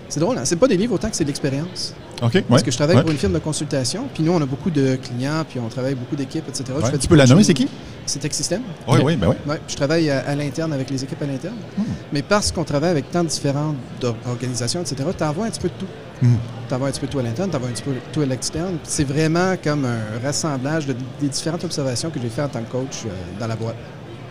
C'est 0.08 0.20
drôle, 0.20 0.38
hein? 0.38 0.44
C'est 0.44 0.56
pas 0.56 0.68
des 0.68 0.76
livres 0.76 0.94
autant 0.94 1.10
que 1.10 1.16
c'est 1.16 1.24
de 1.24 1.28
l'expérience. 1.28 1.94
OK. 2.22 2.42
Parce 2.48 2.62
que 2.62 2.70
je 2.70 2.76
travaille 2.76 2.96
Ouais. 2.96 3.02
pour 3.02 3.10
une 3.10 3.18
firme 3.18 3.32
de 3.32 3.38
consultation, 3.38 4.06
puis 4.12 4.22
nous, 4.22 4.32
on 4.32 4.40
a 4.40 4.46
beaucoup 4.46 4.70
de 4.70 4.96
clients, 4.96 5.44
puis 5.48 5.58
on 5.60 5.68
travaille 5.68 5.94
beaucoup 5.94 6.16
d'équipes, 6.16 6.48
etc. 6.48 6.64
Je 6.78 6.84
Ouais. 6.92 6.98
Tu 6.98 7.08
peux 7.08 7.16
la 7.16 7.26
nommer, 7.26 7.44
c'est 7.44 7.54
qui? 7.54 7.68
C'est 8.06 8.18
Tech 8.18 8.32
System. 8.32 8.60
Oui, 8.86 8.98
oui, 9.02 9.16
ben 9.16 9.28
oui. 9.46 9.54
Je 9.66 9.74
travaille 9.76 10.10
à, 10.10 10.20
à 10.26 10.34
l'interne 10.34 10.72
avec 10.74 10.90
les 10.90 11.02
équipes 11.02 11.22
à 11.22 11.26
l'interne. 11.26 11.54
Hmm. 11.78 11.82
Mais 12.12 12.22
parce 12.22 12.52
qu'on 12.52 12.64
travaille 12.64 12.90
avec 12.90 13.10
tant 13.10 13.24
de 13.24 13.28
différentes 13.28 13.76
or- 14.02 14.14
organisations, 14.28 14.82
etc., 14.82 14.96
tu 15.16 15.24
envoies 15.24 15.46
un 15.46 15.50
petit 15.50 15.60
peu 15.60 15.68
de 15.68 15.74
tout. 15.78 15.86
Mhm. 16.22 16.36
Tu 16.68 16.74
envoies 16.74 16.88
un 16.88 16.90
petit 16.90 17.00
peu 17.00 17.06
de 17.06 17.12
tout 17.12 17.18
à 17.18 17.22
l'interne, 17.22 17.50
tu 17.50 17.56
envoies 17.56 17.68
un 17.68 17.72
petit 17.72 17.82
peu 17.82 17.92
de 17.92 18.00
tout 18.12 18.20
à 18.20 18.26
l'externe. 18.26 18.72
Puis 18.74 18.80
C'est 18.84 19.04
vraiment 19.04 19.54
comme 19.62 19.84
un 19.86 20.24
rassemblage 20.24 20.86
de- 20.86 20.94
des 21.20 21.28
différentes 21.28 21.64
observations 21.64 22.10
que 22.10 22.20
j'ai 22.20 22.28
fait 22.28 22.42
en 22.42 22.48
tant 22.48 22.60
que 22.62 22.70
coach 22.70 23.04
euh, 23.06 23.08
dans 23.40 23.46
la 23.46 23.56
boîte. 23.56 23.76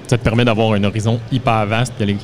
Ça 0.08 0.18
te 0.18 0.24
permet 0.24 0.46
d'avoir 0.46 0.74
un 0.74 0.84
horizon 0.84 1.20
hyper 1.32 1.66
vaste, 1.66 1.94
d'aller 2.00 2.18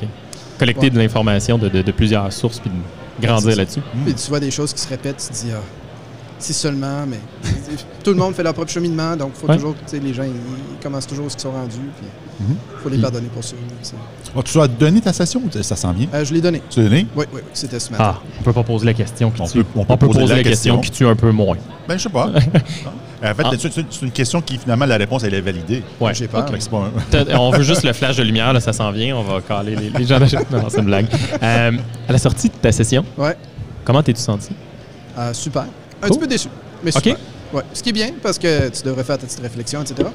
collecter 0.58 0.84
Ouais. 0.86 0.90
de 0.90 0.98
l'information 0.98 1.58
de, 1.58 1.68
de- 1.68 1.82
de 1.82 1.92
plusieurs 1.92 2.32
sources 2.32 2.60
puis 2.60 2.70
de 2.70 2.76
grandir 3.20 3.56
là-dessus. 3.56 3.80
Puis 4.04 4.14
tu 4.14 4.28
vois 4.28 4.40
des 4.40 4.50
choses 4.50 4.72
qui 4.72 4.80
se 4.80 4.88
répètent, 4.88 5.16
tu 5.18 5.28
te 5.28 5.44
dis, 5.46 5.52
ah, 5.54 5.60
si 6.38 6.54
seulement, 6.54 7.04
mais 7.06 7.20
tout 8.04 8.10
le 8.10 8.16
monde 8.16 8.34
fait 8.34 8.42
leur 8.42 8.54
propre 8.54 8.70
cheminement, 8.70 9.14
donc 9.16 9.32
faut 9.34 9.46
Ouais. 9.46 9.56
toujours, 9.56 9.74
tu 9.74 9.82
sais, 9.86 9.98
les 9.98 10.14
gens, 10.14 10.22
ils, 10.24 10.30
ils 10.30 10.82
commencent 10.82 11.06
toujours 11.06 11.30
ce 11.30 11.36
qu'ils 11.36 11.42
sont 11.42 11.52
rendus, 11.52 11.76
puis 11.98 12.06
Mhm. 12.40 12.56
faut 12.82 12.88
les 12.88 12.96
pardonner 12.96 13.28
pour 13.28 13.44
ça. 13.44 13.54
Oh, 14.34 14.42
tu 14.42 14.58
as 14.58 14.66
donné 14.66 15.02
ta 15.02 15.12
session 15.12 15.42
ou 15.44 15.62
ça 15.62 15.76
s'en 15.76 15.92
vient? 15.92 16.06
Euh, 16.14 16.24
je 16.24 16.32
l'ai 16.32 16.40
donné. 16.40 16.62
Tu 16.70 16.78
l'as 16.80 16.88
donné? 16.88 17.06
Oui, 17.14 17.26
oui, 17.34 17.40
c'était 17.52 17.78
ce 17.78 17.90
matin. 17.90 18.14
Ah, 18.16 18.20
on 18.40 18.42
peut 18.42 18.52
pas 18.54 18.62
poser 18.62 18.86
la 18.86 18.94
question 18.94 19.30
qui 19.30 19.42
On 19.42 19.46
tue. 19.46 19.62
peut- 19.64 19.70
on 19.76 19.84
peut 19.84 19.96
poser 20.08 20.26
la 20.34 20.42
question. 20.42 20.80
qui 20.80 20.90
tue 20.90 21.06
un 21.06 21.16
peu 21.16 21.30
moins. 21.32 21.56
Ben, 21.86 21.98
je 21.98 22.04
sais 22.04 22.08
pas. 22.08 22.30
en 23.22 23.34
fait, 23.34 23.42
Ah. 23.44 23.50
c'est 23.58 24.02
une 24.02 24.10
question 24.10 24.40
qui, 24.40 24.56
finalement, 24.58 24.86
la 24.86 24.96
réponse, 24.96 25.22
elle 25.24 25.34
est 25.34 25.40
validée. 25.40 25.82
Ouais. 26.00 26.14
J'ai 26.14 26.26
peur. 26.28 26.46
Pas 26.46 26.52
un- 27.18 27.36
On 27.38 27.50
veut 27.50 27.62
juste 27.62 27.82
le 27.84 27.92
flash 27.92 28.16
de 28.16 28.22
lumière, 28.22 28.52
là, 28.52 28.60
ça 28.60 28.72
s'en 28.72 28.90
vient. 28.92 29.16
On 29.16 29.22
va 29.22 29.40
caler 29.40 29.76
les, 29.76 29.90
les 29.90 30.04
gens. 30.06 30.18
Non, 30.18 30.26
c'est 30.68 30.78
une 30.78 30.84
blague. 30.86 31.06
Euh, 31.42 31.72
à 32.08 32.12
la 32.12 32.18
sortie 32.18 32.48
de 32.48 32.54
ta 32.54 32.72
session, 32.72 33.04
Ouais, 33.18 33.36
comment 33.84 34.02
t'es-tu 34.02 34.20
senti? 34.20 34.50
euh, 35.18 35.32
super. 35.34 35.62
Un 35.62 35.66
Cool. 36.06 36.08
petit 36.10 36.18
peu 36.20 36.26
déçu, 36.26 36.48
mais 36.82 36.90
OK. 36.96 37.02
super. 37.02 37.16
Ouais. 37.52 37.62
Ce 37.74 37.82
qui 37.82 37.88
est 37.90 37.92
bien, 37.92 38.10
parce 38.22 38.38
que 38.38 38.68
tu 38.70 38.82
devrais 38.84 39.04
faire 39.04 39.18
ta 39.18 39.26
petite 39.26 39.40
réflexion, 39.40 39.82
etc. 39.82 40.08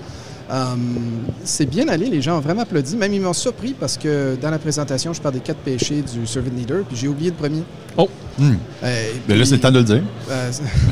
Euh, 0.51 0.75
c'est 1.43 1.65
bien 1.65 1.87
allé, 1.87 2.05
les 2.07 2.21
gens 2.21 2.37
ont 2.37 2.41
vraiment 2.41 2.61
applaudi. 2.61 2.95
Même 2.95 3.13
ils 3.13 3.21
m'ont 3.21 3.33
surpris 3.33 3.73
parce 3.79 3.97
que 3.97 4.35
dans 4.39 4.51
la 4.51 4.59
présentation, 4.59 5.11
je 5.13 5.21
parle 5.21 5.35
des 5.35 5.39
quatre 5.41 5.57
péchés 5.59 6.03
du 6.03 6.27
servant 6.27 6.51
leader, 6.55 6.83
puis 6.83 6.95
j'ai 6.95 7.07
oublié 7.07 7.31
le 7.31 7.35
premier. 7.35 7.63
Oh, 7.97 8.09
Hmm. 8.37 8.55
Euh, 8.83 9.11
Ben 9.29 9.39
là, 9.39 9.45
c'est 9.45 9.55
le 9.55 9.61
temps 9.61 9.71
de 9.71 9.77
le 9.77 9.85
dire. 9.85 10.01
euh, 10.29 10.51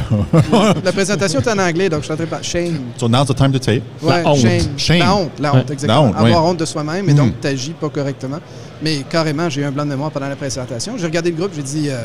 la 0.86 0.92
présentation 0.94 1.42
est 1.42 1.48
en 1.50 1.60
anglais, 1.60 1.90
donc 1.90 2.00
je 2.00 2.06
suis 2.06 2.14
en 2.14 2.16
train 2.16 2.24
de 2.24 2.30
parler. 2.30 2.46
Shame. 2.46 2.80
So 2.98 3.10
now's 3.10 3.28
the 3.28 3.36
time 3.36 3.52
to 3.52 3.60
tape. 3.60 3.84
Ouais, 4.02 4.24
La 4.24 4.30
honte. 4.32 4.38
shame. 4.40 4.62
Shame. 4.78 5.00
La 5.00 5.16
honte, 5.16 5.32
la 5.42 5.56
honte, 5.56 5.72
exactement. 5.72 6.04
La 6.06 6.10
honte, 6.10 6.16
Avoir 6.16 6.46
honte 6.46 6.58
de 6.60 6.66
soi-même, 6.66 7.10
et 7.10 7.14
donc 7.14 7.34
tu 7.42 7.46
n'agis 7.48 7.72
pas 7.74 7.90
correctement. 7.90 8.40
Mais 8.82 9.00
carrément, 9.10 9.50
j'ai 9.50 9.60
eu 9.62 9.66
un 9.66 9.72
blanc 9.72 9.84
de 9.84 9.90
mémoire 9.90 10.12
pendant 10.12 10.30
la 10.30 10.38
présentation. 10.38 10.94
J'ai 10.98 11.06
regardé 11.06 11.32
le 11.32 11.36
groupe, 11.38 11.52
j'ai 11.54 11.64
dit, 11.64 11.90
euh, 11.90 11.98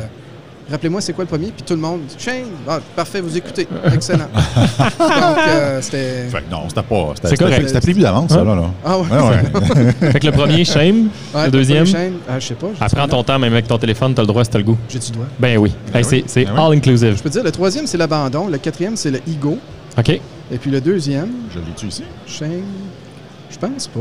rappelez-moi, 0.70 1.00
c'est 1.00 1.12
quoi 1.12 1.25
le 1.25 1.29
premier? 1.29 1.47
Puis 1.49 1.62
tout 1.67 1.75
le 1.75 1.81
monde, 1.81 2.00
shame. 2.19 2.47
Ah, 2.69 2.81
parfait, 2.97 3.20
vous 3.20 3.37
écoutez. 3.37 3.67
Excellent. 3.93 4.29
donc, 4.79 5.38
euh, 5.49 5.81
c'était. 5.82 6.29
Fait 6.31 6.43
que 6.43 6.50
non, 6.50 6.69
c'était 6.69 6.82
pas. 6.82 7.12
C'était 7.15 7.29
C'est 7.29 7.37
correct. 7.37 7.67
c'était- 7.69 7.81
prévu 7.81 8.00
d'avance, 8.00 8.31
ça, 8.31 8.44
là. 8.44 8.55
là. 8.55 8.70
Ah 8.85 8.99
ouais. 8.99 9.06
Ouais, 9.11 9.29
ouais. 9.29 9.93
fait 10.12 10.20
que 10.20 10.26
le 10.26 10.32
premier, 10.32 10.65
shame. 10.65 11.09
Ouais, 11.35 11.47
le 11.47 11.50
deuxième, 11.50 11.87
Shame. 11.87 12.15
Ah, 12.29 12.38
je 12.38 12.47
sais 12.47 12.55
pas. 12.55 12.69
apprends 12.81 13.09
ton 13.09 13.23
temps, 13.23 13.38
même 13.38 13.53
avec 13.53 13.67
ton 13.67 13.79
téléphone, 13.79 14.15
t'as 14.15 14.23
le 14.23 14.29
droit 14.29 14.44
si 14.44 14.50
t'as 14.50 14.59
le 14.59 14.65
goût. 14.65 14.73
droit? 14.73 14.87
J'ai-tu 14.88 15.09
le 15.11 15.15
droit? 15.17 15.26
Ben 15.38 15.59
oui. 15.59 15.73
Hey, 15.94 16.05
c'est 16.05 16.25
c'est 16.26 16.44
Ben 16.44 16.53
oui. 16.56 16.61
all 16.61 16.73
inclusive. 16.76 17.17
Je 17.17 17.23
peux 17.23 17.29
te 17.31 17.35
dire, 17.35 17.44
le 17.44 17.53
troisième, 17.53 17.87
c'est 17.87 17.99
l'abandon. 17.99 18.49
Le 18.49 18.59
quatrième, 18.59 18.97
c'est 18.97 19.11
le 19.11 19.20
ego. 19.29 19.59
OK? 19.99 20.09
Et 20.50 20.59
puis 20.59 20.70
le 20.70 20.81
deuxième, 20.81 21.29
Je 21.53 21.59
l'ai-tu 21.59 21.87
ici? 21.87 22.05
shame. 22.26 22.62
Je 23.50 23.56
pense 23.59 23.87
pas. 23.88 24.00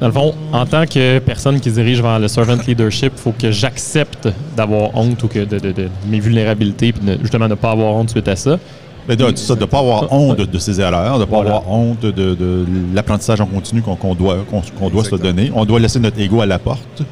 Dans 0.00 0.06
le 0.08 0.12
fond, 0.12 0.34
en 0.52 0.66
tant 0.66 0.84
que 0.86 1.18
personne 1.20 1.60
qui 1.60 1.70
se 1.70 1.74
dirige 1.76 2.02
vers 2.02 2.18
le 2.18 2.26
servant 2.28 2.56
leadership, 2.66 3.12
il 3.16 3.20
faut 3.20 3.32
que 3.38 3.50
j'accepte 3.52 4.28
d'avoir 4.56 4.96
honte 4.96 5.22
ou 5.22 5.28
que 5.28 5.40
de, 5.44 5.58
de- 5.58 5.72
de 5.72 5.88
mes 6.08 6.18
vulnérabilités, 6.20 6.92
puis 6.92 7.04
de- 7.06 7.18
justement 7.20 7.44
de 7.46 7.50
ne 7.50 7.54
pas 7.54 7.70
avoir 7.70 7.94
honte 7.94 8.10
suite 8.10 8.26
à 8.28 8.34
ça. 8.36 8.58
Ben, 9.06 9.16
de, 9.16 9.24
ne 9.24 9.64
pas 9.64 9.78
avoir 9.78 10.12
honte 10.12 10.36
de, 10.40 10.58
ses 10.58 10.80
erreurs, 10.80 11.14
de 11.14 11.20
ne 11.20 11.24
pas 11.24 11.36
Voilà. 11.36 11.56
avoir 11.56 11.70
honte 11.72 12.00
de, 12.02 12.10
de 12.10 12.66
l'apprentissage 12.94 13.40
en 13.40 13.46
continu 13.46 13.80
qu'on 13.80 14.14
doit, 14.14 14.44
qu'on 14.78 14.90
doit 14.90 15.04
se 15.04 15.14
donner. 15.16 15.50
On 15.54 15.64
doit 15.64 15.80
laisser 15.80 15.98
notre 16.00 16.20
ego 16.20 16.40
à 16.42 16.46
la 16.46 16.58
porte. 16.58 17.02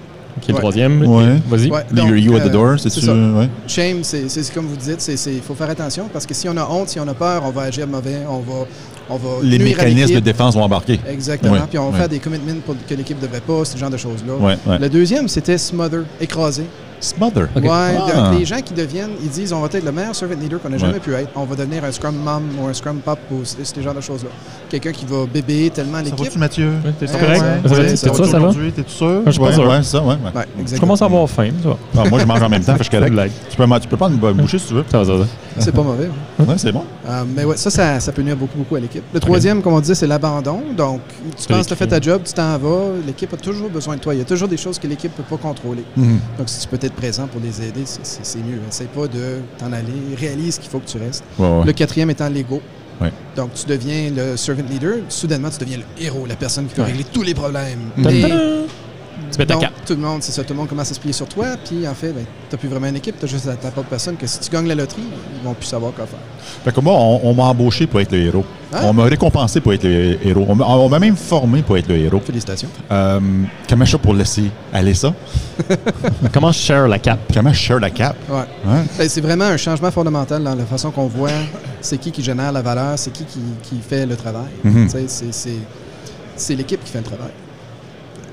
Qui 0.41 0.50
est 0.50 0.55
le 0.55 0.61
troisième. 0.61 1.03
Ouais. 1.06 1.41
Vas-y. 1.49 1.71
Leave 1.93 2.17
ego 2.17 2.37
at 2.37 2.41
the 2.41 2.47
euh, 2.47 2.49
door, 2.50 2.79
c'est 2.79 2.91
ça. 2.91 3.12
Ouais. 3.12 3.49
Shame, 3.67 4.03
c'est 4.03 4.29
c'est 4.29 4.53
comme 4.53 4.67
vous 4.67 4.77
dites, 4.77 5.06
il 5.27 5.41
faut 5.41 5.55
faire 5.55 5.71
attention 5.71 6.09
parce 6.12 6.27
que 6.27 6.35
si 6.35 6.49
on 6.49 6.56
a 6.56 6.67
honte, 6.69 6.88
si 6.91 7.00
on 7.00 7.09
a 7.09 7.15
peur, 7.15 7.43
on 7.44 7.50
va 7.50 7.62
agir 7.62 7.87
mauvais, 7.87 8.19
on 8.29 8.41
va, 8.41 8.67
on 9.09 9.17
va 9.17 9.29
Les 9.43 9.59
mécanismes 9.59 10.15
de 10.15 10.21
défense 10.21 10.55
vont 10.55 10.62
embarquer. 10.62 11.00
Exactement. 11.09 11.53
Ouais, 11.55 11.61
Puis 11.69 11.79
on 11.79 11.87
va 11.87 11.91
ouais. 11.91 11.99
faire 11.99 12.09
des 12.09 12.19
commitments 12.19 12.61
pour 12.65 12.75
que 12.87 12.94
l'équipe 12.94 13.17
ne 13.17 13.23
devrait 13.23 13.41
pas, 13.41 13.65
ce 13.65 13.77
genre 13.79 13.91
de 13.91 13.97
choses-là. 13.97 14.35
Ouais, 14.35 14.56
ouais. 14.67 14.79
Le 14.79 14.88
deuxième, 14.88 15.29
c'était 15.29 15.59
smother, 15.59 16.05
écraser. 16.21 16.67
Smother. 17.00 17.48
Ouais, 17.56 17.69
Ah. 17.69 18.31
de- 18.32 18.38
les 18.38 18.44
gens 18.44 18.60
qui 18.60 18.75
deviennent, 18.75 19.10
ils 19.22 19.28
disent 19.28 19.52
on 19.52 19.60
va 19.60 19.66
être 19.72 19.84
le 19.84 19.93
meilleur 19.93 20.14
servant 20.14 20.34
leader 20.40 20.60
qu'on 20.60 20.69
n'a 20.70 20.78
jamais 20.78 20.94
Ouais. 20.94 21.00
pu 21.00 21.12
être. 21.14 21.28
On 21.37 21.44
va 21.44 21.54
devenir 21.56 21.84
un 21.84 21.93
scrum 21.93 22.14
mom 22.16 22.43
ou 22.60 22.66
un 22.66 22.72
scrum 22.75 22.96
pop 22.98 23.19
ou 23.31 23.44
ce 23.44 23.56
ce 23.62 23.81
genre 23.81 23.94
de 23.94 24.00
choses-là. 24.00 24.31
Quelqu'un 24.70 24.93
qui 24.93 25.04
va 25.06 25.26
bébé 25.32 25.70
tellement 25.75 25.98
Ça 25.98 26.04
l'équipe. 26.04 26.25
va-tu, 26.25 26.38
Mathieu? 26.38 26.69
Ouais, 26.84 26.93
T'es-tu 26.98 27.12
Ouais, 27.12 27.20
correct? 27.20 27.40
ouais, 27.43 27.69
Ça 27.69 27.96
ça 27.96 27.96
ça, 27.96 28.22
va 28.22 28.28
ça 28.28 28.38
va? 28.38 28.48
Aujourd'hui, 28.48 28.72
t'es-tu 28.72 28.90
sûr? 28.90 29.22
je 29.26 29.31
suis 29.31 29.40
pas 29.40 29.46
ouais, 29.46 29.52
sûr. 29.52 29.69
Ouais, 29.69 29.76
c'est 29.82 29.90
ça, 29.90 30.02
ouais. 30.02 30.16
Je 30.25 30.60
exactement. 30.62 30.81
commence 30.81 31.02
à 31.02 31.04
avoir 31.04 31.28
faim, 31.31 31.50
ça 31.62 31.69
va. 31.69 31.76
Ah, 31.98 32.08
moi, 32.08 32.19
je 32.20 32.25
mange 32.26 32.43
en 32.43 32.48
même 32.48 32.64
temps, 32.64 32.75
je 32.78 32.82
suis 32.82 32.90
correct. 32.90 33.14
Tu 33.50 33.56
peux, 33.56 33.81
tu 33.81 33.88
peux 33.88 33.96
prendre 33.96 34.14
une 34.28 34.32
bouchée 34.37 34.58
si 34.58 34.66
tu 34.69 34.75
veux. 34.75 34.84
Ça 34.90 34.99
va, 34.99 35.04
ça 35.04 35.14
va. 35.16 35.25
C'est 35.58 35.72
pas 35.72 35.82
mauvais. 35.82 36.08
Ouais, 36.38 36.54
c'est 36.58 36.72
bon. 36.72 36.82
Euh, 37.08 37.25
mais 37.34 37.44
ouais, 37.44 37.56
ça, 37.56 37.70
ça, 37.70 37.99
ça 38.00 38.12
peut 38.12 38.22
nuire 38.22 38.37
beaucoup, 38.37 38.58
beaucoup 38.58 38.76
à 38.76 38.81
l'équipe. 38.81 39.02
Le 39.12 39.20
troisième, 39.20 39.62
comme 39.62 39.72
on 39.75 39.81
disait, 39.81 39.94
c'est 39.94 40.06
l'abandon. 40.06 40.60
Donc, 40.76 41.00
tu 41.37 41.46
penses 41.49 41.62
que 41.62 41.69
tu 41.69 41.72
as 41.72 41.76
fait 41.76 41.87
ta 41.87 42.00
job, 42.00 42.22
tu 42.25 42.32
t'en 42.32 42.58
vas, 42.58 42.78
l'équipe 43.06 43.32
a 43.32 43.37
toujours 43.37 43.69
besoin 43.70 43.96
de 43.96 44.00
toi. 44.00 44.14
Il 44.14 44.19
y 44.19 44.20
a 44.20 44.25
toujours 44.25 44.49
des 44.49 44.56
choses 44.56 44.78
que 44.78 44.87
l'équipe 44.87 45.12
ne 45.16 45.23
peut 45.23 45.37
pas 45.37 45.40
contrôler. 45.42 45.85
Mhm. 45.97 46.18
Donc, 46.38 46.49
si 46.49 46.61
tu 46.61 46.68
peux 46.68 46.76
être 46.87 46.95
présent 46.95 47.26
pour 47.26 47.40
les 47.40 47.61
aider, 47.62 47.83
c'est- 47.85 48.38
mieux. 48.38 48.59
Essaye 48.69 48.87
pas 48.88 49.07
de 49.07 49.38
t'en 49.59 49.73
aller, 49.73 49.93
réalise 50.19 50.59
qu'il 50.59 50.71
faut 50.71 50.78
que 50.78 50.88
tu 50.88 50.99
restes. 50.99 51.25
Ouais, 51.38 51.47
ouais. 51.49 51.64
Le 51.64 51.73
quatrième 51.73 52.11
étant 52.11 52.28
l'ego. 52.28 52.61
Ouais. 53.00 53.12
Donc, 53.37 53.52
tu 53.55 53.66
deviens 53.66 54.11
le 54.16 54.37
servant 54.37 54.62
leader. 54.71 54.97
Soudainement, 55.09 55.50
tu 55.50 55.59
deviens 55.59 55.78
le 55.78 56.02
héros, 56.05 56.25
la 56.26 56.37
personne 56.37 56.66
qui 56.66 56.75
peut 56.75 56.83
régler 56.83 57.05
tous 57.12 57.23
les 57.23 57.35
problèmes. 57.35 57.90
Ta-da! 59.37 59.54
Tu 59.54 59.61
mets 59.61 59.66
ta 59.66 59.70
tout 59.87 59.94
le 59.94 60.00
monde, 60.00 60.23
c'est 60.23 60.32
ça, 60.32 60.42
tout 60.44 60.52
le 60.52 60.58
monde 60.58 60.68
commence 60.68 60.90
à 60.90 60.94
se 60.94 61.00
plier 61.00 61.12
sur 61.12 61.26
toi. 61.28 61.46
Puis, 61.64 61.87
en 61.87 61.94
fait, 61.94 62.08
ben, 62.12 62.25
tu 62.49 62.54
n'as 62.54 62.58
plus 62.58 62.68
vraiment 62.68 62.87
une 62.88 62.96
équipe, 62.96 63.18
tu 63.18 63.25
as 63.25 63.28
juste 63.28 63.44
ta 63.61 63.70
propre 63.70 63.88
personne 63.88 64.16
que 64.16 64.26
si 64.26 64.38
tu 64.40 64.50
gagnes 64.50 64.66
la 64.68 64.75
loterie, 64.75 65.02
ils 65.40 65.44
vont 65.46 65.54
plus 65.54 65.66
savoir 65.66 65.92
quoi 65.92 66.06
faire. 66.06 66.18
Fait 66.64 66.73
que 66.75 66.80
moi, 66.80 66.94
on, 66.94 67.20
on 67.25 67.35
m'a 67.35 67.44
embauché 67.44 67.87
pour 67.87 68.00
être 68.00 68.12
le 68.12 68.18
héros. 68.18 68.44
Ah. 68.73 68.80
On 68.85 68.92
m'a 68.92 69.04
récompensé 69.04 69.61
pour 69.61 69.73
être 69.73 69.85
le 69.85 70.18
héros. 70.26 70.44
On 70.49 70.54
m'a- 70.56 70.64
on 70.66 70.88
m'a 70.88 70.99
même 70.99 71.16
formé 71.16 71.62
pour 71.62 71.76
être 71.78 71.88
le 71.88 71.96
héros. 71.96 72.20
Félicitations. 72.25 72.68
Euh, 72.90 73.20
comment 73.68 73.85
je 73.85 73.92
fais 73.92 73.99
pour 73.99 74.14
laisser 74.14 74.50
aller 74.73 74.94
ça? 74.94 75.14
Comment 76.32 76.52
je 76.52 76.58
share 76.58 76.88
la 76.88 76.99
cape? 76.99 77.20
Comment 77.32 77.52
je 77.52 77.58
share 77.58 77.80
la 77.80 77.90
cape? 77.90 78.16
Ouais. 78.28 78.44
Hein? 78.68 78.85
Ben, 78.99 79.08
c'est 79.08 79.20
vraiment 79.20 79.44
un 79.44 79.56
changement 79.56 79.90
fondamental 79.90 80.42
dans 80.42 80.54
la 80.54 80.64
façon 80.66 80.90
qu'on 80.90 81.06
voit 81.06 81.30
c'est 81.80 81.99
qui 81.99 82.11
qui 82.11 82.23
génère 82.23 82.50
la 82.52 82.62
valeur, 82.62 82.99
c'est 82.99 83.12
qui, 83.12 83.25
qui 83.25 83.38
qui 83.62 83.80
fait 83.80 84.04
le 84.06 84.16
travail. 84.16 84.49
Mhm. 84.64 84.88
Sais, 84.88 85.04
c'est- 85.06 85.32
C'est 85.32 85.56
c'est 86.37 86.54
l'équipe 86.54 86.82
qui 86.85 86.90
fait 86.92 86.99
le 86.99 87.04
travail. 87.04 87.30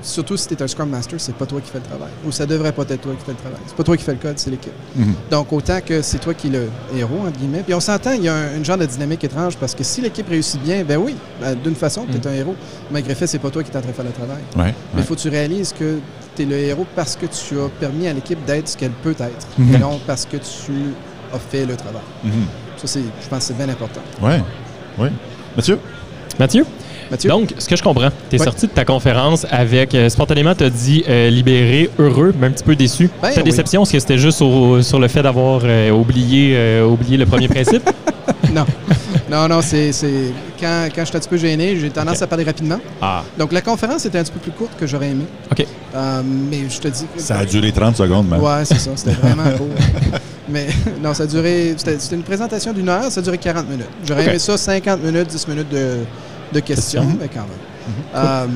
Surtout 0.04 0.36
si 0.36 0.46
tu 0.46 0.54
es 0.54 0.62
un 0.62 0.68
Scrum 0.68 0.90
Master, 0.90 1.18
c'est 1.18 1.34
pas 1.34 1.46
toi 1.46 1.60
qui 1.62 1.70
fais 1.70 1.78
le 1.78 1.84
travail. 1.84 2.10
Ou 2.26 2.30
ça 2.30 2.44
devrait 2.44 2.72
pas 2.72 2.82
être 2.82 3.00
toi 3.00 3.12
qui 3.18 3.24
fais 3.24 3.32
le 3.32 3.38
travail. 3.38 3.58
C'est 3.66 3.74
pas 3.74 3.82
toi 3.82 3.96
qui 3.96 4.04
fais 4.04 4.12
le 4.12 4.18
code, 4.18 4.38
c'est 4.38 4.50
l'équipe. 4.50 4.72
Mhm. 4.94 5.14
Donc, 5.30 5.50
autant 5.52 5.80
que 5.80 6.02
c'est 6.02 6.18
toi 6.18 6.34
qui 6.34 6.48
es 6.48 6.50
le 6.50 6.68
héros, 6.94 7.20
entre 7.26 7.38
guillemets. 7.38 7.62
Puis 7.64 7.72
on 7.72 7.80
s'entend, 7.80 8.12
il 8.12 8.22
y 8.24 8.28
a 8.28 8.34
un, 8.34 8.56
une 8.56 8.64
genre 8.64 8.76
de 8.76 8.84
dynamique 8.84 9.24
étrange 9.24 9.56
parce 9.56 9.74
que 9.74 9.82
si 9.82 10.02
l'équipe 10.02 10.28
réussit 10.28 10.60
bien, 10.62 10.84
ben 10.84 10.98
oui, 10.98 11.16
ben, 11.40 11.54
d'une 11.54 11.74
façon, 11.74 12.04
tu 12.10 12.18
es 12.18 12.26
un 12.30 12.34
héros. 12.34 12.54
Malgré 12.90 13.14
fait, 13.14 13.26
c'est 13.26 13.38
pas 13.38 13.48
toi 13.50 13.62
qui 13.62 13.70
es 13.70 13.76
en 13.76 13.80
train 13.80 13.90
de 13.90 13.94
faire 13.96 14.04
le 14.04 14.12
travail. 14.12 14.42
Ouais, 14.56 14.64
Mais 14.64 14.72
il 14.94 14.98
ouais. 14.98 15.02
faut 15.06 15.14
que 15.14 15.20
tu 15.20 15.28
réalises 15.30 15.72
que 15.72 15.98
tu 16.36 16.42
es 16.42 16.44
le 16.44 16.56
héros 16.58 16.86
parce 16.94 17.16
que 17.16 17.24
tu 17.24 17.58
as 17.58 17.68
permis 17.80 18.06
à 18.06 18.12
l'équipe 18.12 18.44
d'être 18.44 18.68
ce 18.68 18.76
qu'elle 18.76 18.90
peut 18.90 19.12
être. 19.18 19.46
Mhm. 19.56 19.74
Et 19.74 19.78
non 19.78 19.98
parce 20.06 20.26
que 20.26 20.36
tu 20.36 20.72
as 21.32 21.38
fait 21.38 21.64
le 21.64 21.76
travail. 21.76 22.02
Mhm. 22.22 22.32
Ça, 22.76 22.86
c'est, 22.86 23.00
je 23.00 23.28
pense 23.30 23.38
que 23.38 23.44
c'est 23.44 23.56
bien 23.56 23.70
important. 23.70 24.02
Ouais. 24.20 24.42
Oui. 24.98 25.08
Mathieu? 25.56 25.78
Mathieu? 26.38 26.66
Mathieu? 27.10 27.30
Donc, 27.30 27.54
ce 27.58 27.68
que 27.68 27.76
je 27.76 27.82
comprends, 27.82 28.10
tu 28.30 28.36
es 28.36 28.38
Ouais. 28.38 28.44
sorti 28.44 28.66
de 28.66 28.72
ta 28.72 28.84
conférence 28.84 29.46
avec, 29.50 29.94
euh, 29.94 30.08
spontanément, 30.08 30.54
tu 30.54 30.64
as 30.64 30.70
dit 30.70 31.04
euh, 31.08 31.30
libéré, 31.30 31.90
heureux, 31.98 32.34
mais 32.38 32.46
un 32.48 32.50
petit 32.50 32.64
peu 32.64 32.74
déçu. 32.76 33.08
Ben 33.22 33.30
Ta 33.32 33.38
oui. 33.38 33.44
déception, 33.44 33.82
est-ce 33.82 33.92
que 33.92 33.98
c'était 34.00 34.18
juste 34.18 34.40
au- 34.42 34.82
sur 34.82 34.98
le 34.98 35.08
fait 35.08 35.22
d'avoir 35.22 35.60
euh, 35.64 35.90
oublié, 35.90 36.54
euh, 36.56 36.86
oublié 36.86 37.16
le 37.16 37.26
premier 37.26 37.48
principe? 37.48 37.88
non. 38.54 38.64
Non, 39.30 39.48
non, 39.48 39.60
c'est, 39.62 39.90
quand, 40.60 40.86
quand 40.94 41.00
je 41.00 41.06
suis 41.06 41.16
un 41.16 41.20
petit 41.20 41.28
peu 41.28 41.36
gêné, 41.38 41.76
j'ai 41.80 41.90
tendance 41.90 42.20
à 42.22 42.26
parler 42.26 42.44
rapidement. 42.44 42.78
Ah, 43.00 43.22
Donc, 43.38 43.52
la 43.52 43.62
conférence 43.62 44.04
était 44.04 44.18
un 44.18 44.22
petit 44.22 44.32
peu 44.32 44.38
plus 44.38 44.52
courte 44.52 44.72
que 44.78 44.86
j'aurais 44.86 45.08
aimé. 45.08 45.24
OK. 45.50 45.66
Euh, 45.94 46.22
mais 46.50 46.60
je 46.68 46.78
te 46.78 46.88
dis 46.88 47.04
que... 47.14 47.20
Ça 47.20 47.38
a 47.38 47.44
duré 47.44 47.72
30 47.72 47.96
secondes, 47.96 48.26
mais. 48.30 48.36
Ouais, 48.36 48.64
c'est 48.64 48.78
ça. 48.78 48.90
C'était 48.94 49.12
vraiment 49.12 49.44
court. 49.56 49.66
Mais 50.48 50.66
non, 51.02 51.14
ça 51.14 51.22
a 51.24 51.26
duré. 51.26 51.74
C'était 51.76 51.96
une 52.14 52.22
présentation 52.22 52.72
d'une 52.72 52.88
heure, 52.88 53.10
ça 53.10 53.20
a 53.20 53.22
duré 53.22 53.38
40 53.38 53.68
minutes. 53.68 53.86
J'aurais 54.06 54.26
aimé 54.28 54.38
ça 54.38 54.56
50 54.58 55.02
minutes, 55.02 55.28
10 55.28 55.48
minutes 55.48 55.70
de, 55.70 55.96
de 56.54 56.60
questions, 56.60 57.06
mais 57.20 57.28
quand 57.28 57.40
même. 57.40 57.74
Euh, 58.14 58.46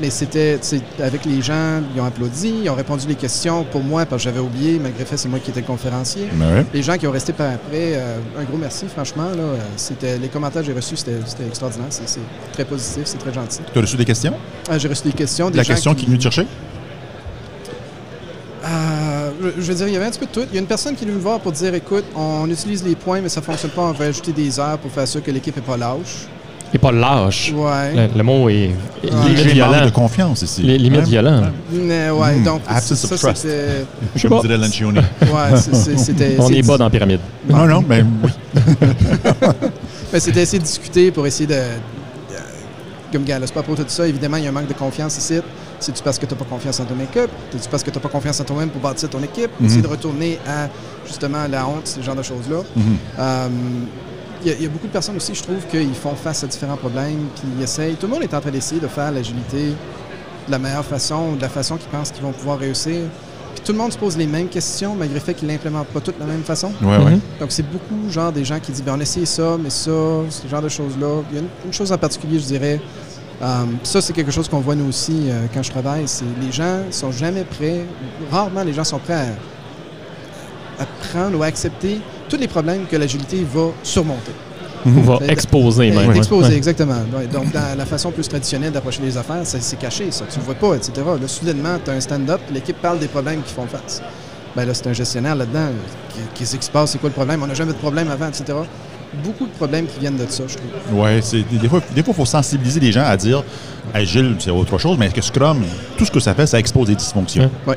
mais 0.00 0.10
c'était, 0.10 0.58
avec 1.02 1.24
les 1.24 1.42
gens, 1.42 1.82
ils 1.94 2.00
ont 2.00 2.04
applaudi, 2.04 2.54
ils 2.64 2.70
ont 2.70 2.74
répondu 2.74 3.06
les 3.06 3.16
questions 3.16 3.64
pour 3.64 3.82
moi 3.82 4.06
parce 4.06 4.22
que 4.22 4.30
j'avais 4.30 4.40
oublié, 4.40 4.78
malgré 4.78 5.04
fait, 5.04 5.16
c'est 5.16 5.28
moi 5.28 5.38
qui 5.40 5.50
étais 5.50 5.60
le 5.60 5.66
conférencier. 5.66 6.28
Ouais. 6.38 6.64
Les 6.72 6.82
gens 6.82 6.96
qui 6.96 7.06
ont 7.06 7.10
resté 7.10 7.32
par 7.32 7.52
après, 7.52 7.94
euh, 7.94 8.18
un 8.38 8.44
gros 8.44 8.56
merci, 8.56 8.86
franchement. 8.86 9.28
Là, 9.30 9.44
c'était, 9.76 10.18
les 10.18 10.28
commentaires 10.28 10.62
que 10.62 10.68
j'ai 10.68 10.72
reçus, 10.72 10.96
c'était, 10.96 11.18
extraordinaire. 11.46 11.88
C'est, 11.90 12.20
très 12.52 12.64
positif, 12.64 13.02
c'est 13.04 13.18
très 13.18 13.32
gentil. 13.32 13.60
Tu 13.72 13.78
as 13.78 13.82
reçu 13.82 13.96
des 13.96 14.04
questions? 14.04 14.34
Ah, 14.70 14.78
j'ai 14.78 14.88
reçu 14.88 15.02
des 15.04 15.12
questions. 15.12 15.50
Des 15.50 15.58
La 15.58 15.62
gens 15.62 15.74
question 15.74 15.94
qui 15.94 16.04
est 16.04 16.06
venue 16.06 16.18
te 16.18 16.22
chercher? 16.22 16.46
Euh, 18.64 19.30
je, 19.42 19.62
je 19.62 19.72
veux 19.72 19.74
dire, 19.74 19.88
il 19.88 19.94
y 19.94 19.96
avait 19.96 20.06
un 20.06 20.10
petit 20.10 20.18
peu 20.18 20.26
de 20.26 20.30
tout. 20.30 20.46
Il 20.50 20.54
y 20.54 20.58
a 20.58 20.60
une 20.60 20.66
personne 20.66 20.94
qui 20.94 21.04
est 21.04 21.06
venue 21.06 21.18
me 21.18 21.22
voir 21.22 21.40
pour 21.40 21.52
dire 21.52 21.74
écoute, 21.74 22.04
on 22.14 22.48
utilise 22.48 22.84
les 22.84 22.94
points, 22.94 23.20
mais 23.20 23.28
ça 23.28 23.40
ne 23.40 23.44
fonctionne 23.44 23.70
pas. 23.70 23.82
On 23.82 23.92
va 23.92 24.06
ajouter 24.06 24.32
des 24.32 24.58
heures 24.58 24.78
pour 24.78 24.90
faire 24.90 25.06
sûr 25.06 25.22
que 25.22 25.30
l'équipe 25.30 25.54
n'est 25.54 25.62
pas 25.62 25.76
lâche. 25.76 26.26
N'est 26.72 26.78
pas 26.78 26.92
lâche. 26.92 27.52
Ouais. 27.56 27.94
Le, 28.08 28.18
le 28.18 28.22
mot 28.22 28.48
est, 28.48 28.70
est 29.02 29.10
Ouais. 29.10 29.28
limite 29.30 29.46
violent. 29.54 29.84
de 29.86 29.90
confiance 29.90 30.42
ici. 30.42 30.60
Li- 30.62 30.76
limite 30.78 31.00
Ouais. 31.00 31.06
violent. 31.06 31.42
Mais 31.72 32.10
ouais, 32.10 32.34
Hmm, 32.36 32.44
donc 32.44 32.60
absence 32.68 32.98
ça, 32.98 33.14
of 33.14 33.20
trust. 33.20 33.36
c'était. 33.42 33.86
Je. 34.14 34.28
Ouais, 34.28 35.56
c'est- 35.56 35.96
c'était. 36.04 36.36
On 36.38 36.50
n'est 36.50 36.62
pas 36.62 36.76
dans 36.76 36.84
la 36.84 36.90
pyramide. 36.90 37.20
non, 37.48 37.66
non, 37.66 37.84
mais 37.88 38.04
oui. 38.22 38.30
mais 40.12 40.20
c'était 40.20 40.42
essayer 40.42 40.58
de 40.58 40.64
discuter 40.64 41.10
pour 41.10 41.26
essayer 41.26 41.46
de. 41.46 41.60
Comme 43.10 43.24
gars, 43.24 43.38
c'est 43.42 43.54
pas 43.54 43.62
pour 43.62 43.74
tout 43.74 43.84
ça. 43.88 44.06
Évidemment, 44.06 44.36
il 44.36 44.44
y 44.44 44.46
a 44.46 44.50
un 44.50 44.52
manque 44.52 44.68
de 44.68 44.74
confiance 44.74 45.16
ici. 45.16 45.40
C'est-tu 45.80 46.02
parce 46.02 46.18
que 46.18 46.26
tu 46.26 46.34
n'as 46.34 46.38
pas 46.38 46.44
confiance 46.44 46.78
en 46.80 46.84
ton 46.84 46.96
équipe? 47.00 47.30
C'est-tu 47.52 47.68
parce 47.70 47.82
que 47.82 47.90
tu 47.90 47.96
n'as 47.96 48.02
pas 48.02 48.08
confiance 48.10 48.38
en 48.40 48.44
toi-même 48.44 48.68
pour 48.68 48.82
bâtir 48.82 49.08
ton 49.08 49.22
équipe? 49.22 49.50
Mhm. 49.58 49.66
Essayer 49.66 49.80
de 49.82 49.86
retourner 49.86 50.38
à 50.46 50.68
justement 51.06 51.46
la 51.50 51.66
honte, 51.66 51.86
ce 51.86 52.02
genre 52.02 52.16
de 52.16 52.22
choses-là. 52.22 52.58
Mhm. 52.76 52.82
Euh, 53.18 53.48
Il 54.42 54.48
y, 54.48 54.50
a- 54.52 54.54
il 54.54 54.62
y 54.62 54.66
a 54.66 54.68
beaucoup 54.68 54.86
de 54.86 54.92
personnes 54.92 55.16
aussi, 55.16 55.34
je 55.34 55.42
trouve, 55.42 55.64
qui 55.70 55.84
font 55.94 56.14
face 56.14 56.44
à 56.44 56.46
différents 56.46 56.76
problèmes, 56.76 57.26
puis 57.34 57.44
ils 57.56 57.62
essayent. 57.62 57.94
Tout 57.96 58.06
le 58.06 58.12
monde 58.12 58.22
est 58.22 58.34
en 58.34 58.40
train 58.40 58.50
d'essayer 58.50 58.80
de 58.80 58.86
faire 58.86 59.10
l'agilité 59.10 59.68
de 60.46 60.50
la 60.52 60.58
meilleure 60.58 60.84
façon, 60.84 61.32
de 61.34 61.40
la 61.42 61.48
façon 61.48 61.76
qu'ils 61.76 61.88
pensent 61.88 62.10
qu'ils 62.12 62.22
vont 62.22 62.32
pouvoir 62.32 62.58
réussir. 62.58 63.02
Puis 63.54 63.62
tout 63.64 63.72
le 63.72 63.78
monde 63.78 63.92
se 63.92 63.98
pose 63.98 64.16
les 64.16 64.26
mêmes 64.26 64.48
questions, 64.48 64.94
malgré 64.94 65.14
le 65.18 65.20
fait 65.24 65.34
qu'ils 65.34 65.48
ne 65.48 65.52
l'implémentent 65.52 65.88
pas 65.88 66.00
toutes 66.00 66.16
de 66.16 66.20
la 66.20 66.26
même 66.32 66.44
façon. 66.44 66.70
Ouais, 66.80 66.96
ouais. 66.98 67.10
Mhm. 67.12 67.20
Donc 67.40 67.50
c'est 67.50 67.64
beaucoup, 67.68 68.08
genre, 68.10 68.30
des 68.30 68.44
gens 68.44 68.60
qui 68.60 68.70
disent, 68.72 68.82
ben, 68.84 68.94
on 68.96 69.00
a 69.00 69.02
essayé 69.02 69.26
ça, 69.26 69.56
mais 69.60 69.70
ça, 69.70 69.90
ce 70.30 70.46
genre 70.48 70.62
de 70.62 70.68
choses-là. 70.68 71.22
Il 71.30 71.34
y 71.34 71.38
a 71.38 71.42
une, 71.42 71.48
une 71.66 71.72
chose 71.72 71.90
en 71.90 71.98
particulier, 71.98 72.38
je 72.38 72.44
dirais. 72.44 72.80
euh, 73.42 73.64
ça, 73.82 74.00
c'est 74.00 74.12
quelque 74.12 74.30
chose 74.30 74.48
qu'on 74.48 74.60
voit 74.60 74.74
nous 74.76 74.88
aussi 74.88 75.24
euh, 75.28 75.46
quand 75.52 75.62
je 75.64 75.70
travaille. 75.70 76.04
C'est 76.06 76.24
les 76.40 76.52
gens 76.52 76.82
sont 76.92 77.10
jamais 77.10 77.42
prêts. 77.44 77.84
Rarement, 78.30 78.62
les 78.62 78.72
gens 78.72 78.84
sont 78.84 78.98
prêts 78.98 79.14
à, 80.78 80.82
à 80.82 80.86
prendre 81.10 81.38
ou 81.38 81.42
à 81.42 81.46
accepter 81.46 82.00
tous 82.28 82.36
les 82.36 82.48
problèmes 82.48 82.86
que 82.90 82.96
l'agilité 82.96 83.44
va 83.54 83.68
surmonter. 83.82 84.32
On 84.86 84.90
va 85.00 85.18
exposer 85.26 85.88
Et 85.88 85.90
même. 85.90 86.12
Exposé, 86.14 86.50
Ouais. 86.50 86.56
exactement. 86.56 86.94
Ouais, 87.16 87.26
donc, 87.26 87.52
dans 87.52 87.76
la 87.76 87.84
façon 87.84 88.10
plus 88.12 88.28
traditionnelle 88.28 88.70
d'approcher 88.72 89.02
les 89.02 89.16
affaires, 89.16 89.40
c'est 89.44 89.78
caché, 89.78 90.10
ça. 90.10 90.24
Tu 90.30 90.38
le 90.38 90.44
vois 90.44 90.54
pas, 90.54 90.76
etc. 90.76 90.92
Là, 91.20 91.26
soudainement, 91.28 91.76
tu 91.84 91.90
as 91.90 91.94
un 91.94 92.00
stand-up, 92.00 92.40
l'équipe 92.52 92.80
parle 92.80 92.98
des 93.00 93.08
problèmes 93.08 93.42
qu'ils 93.42 93.54
font 93.56 93.66
face. 93.66 94.00
Ben 94.56 94.64
là, 94.64 94.72
c'est 94.74 94.86
un 94.86 94.92
gestionnaire 94.92 95.34
là-dedans. 95.34 95.68
Qui- 96.14 96.20
Qu'est-ce 96.34 96.56
qui 96.56 96.64
se 96.66 96.70
passe? 96.70 96.92
C'est 96.92 96.98
quoi 96.98 97.08
le 97.10 97.14
problème? 97.14 97.42
On 97.42 97.46
n'a 97.46 97.54
jamais 97.54 97.72
de 97.72 97.76
problème 97.78 98.08
avant, 98.10 98.28
etc. 98.28 98.44
Beaucoup 99.24 99.46
de 99.46 99.52
problèmes 99.52 99.86
qui 99.86 99.98
viennent 100.00 100.16
de 100.16 100.26
ça, 100.28 100.44
je 100.46 100.56
trouve. 100.56 101.00
Ouais, 101.00 101.20
c'est 101.22 101.42
des 101.42 101.68
fois, 101.68 101.80
des 101.94 102.02
fois, 102.02 102.12
il 102.12 102.16
faut 102.16 102.24
sensibiliser 102.24 102.78
les 102.80 102.92
gens 102.92 103.04
à 103.04 103.16
dire, 103.16 103.42
Gilles, 104.04 104.36
c'est 104.38 104.50
autre 104.50 104.78
chose, 104.78 104.96
mais 104.98 105.08
que 105.08 105.20
Scrum, 105.20 105.62
tout 105.96 106.04
ce 106.04 106.10
que 106.10 106.20
ça 106.20 106.34
fait, 106.34 106.46
ça 106.46 106.58
expose 106.58 106.86
des 106.86 106.94
dysfonctions? 106.94 107.50
Ouais. 107.66 107.76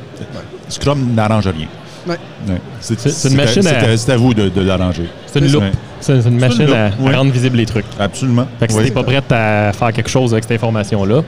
Scrum 0.68 1.14
n'arrange 1.14 1.48
rien. 1.48 1.66
Ouais. 2.06 2.16
Ouais. 2.48 2.60
C'est 2.80 2.98
C'est- 2.98 3.10
c'est 3.10 3.28
une 3.28 3.38
à- 3.40 3.44
machine 3.44 3.66
à- 3.66 3.96
c'est 3.96 4.12
à 4.12 4.16
vous 4.16 4.34
de, 4.34 4.48
de 4.48 4.60
l'arranger. 4.62 5.08
C'est 5.26 5.38
une 5.38 5.52
loupe. 5.52 5.62
Ouais. 5.62 5.72
C'est 6.00 6.20
c'est 6.20 6.28
une 6.28 6.38
machine 6.40 6.66
loupe, 6.66 6.74
à, 6.74 7.16
rendre 7.16 7.30
visible 7.32 7.56
les 7.56 7.66
trucs. 7.66 7.84
Absolument. 7.98 8.46
Fait 8.58 8.66
que 8.66 8.72
si 8.72 8.78
Oui. 8.78 8.84
t'es 8.86 8.90
pas 8.90 9.04
prête 9.04 9.30
à 9.30 9.72
faire 9.72 9.92
quelque 9.92 10.10
chose 10.10 10.32
avec 10.32 10.44
cette 10.44 10.52
information-là, 10.52 11.22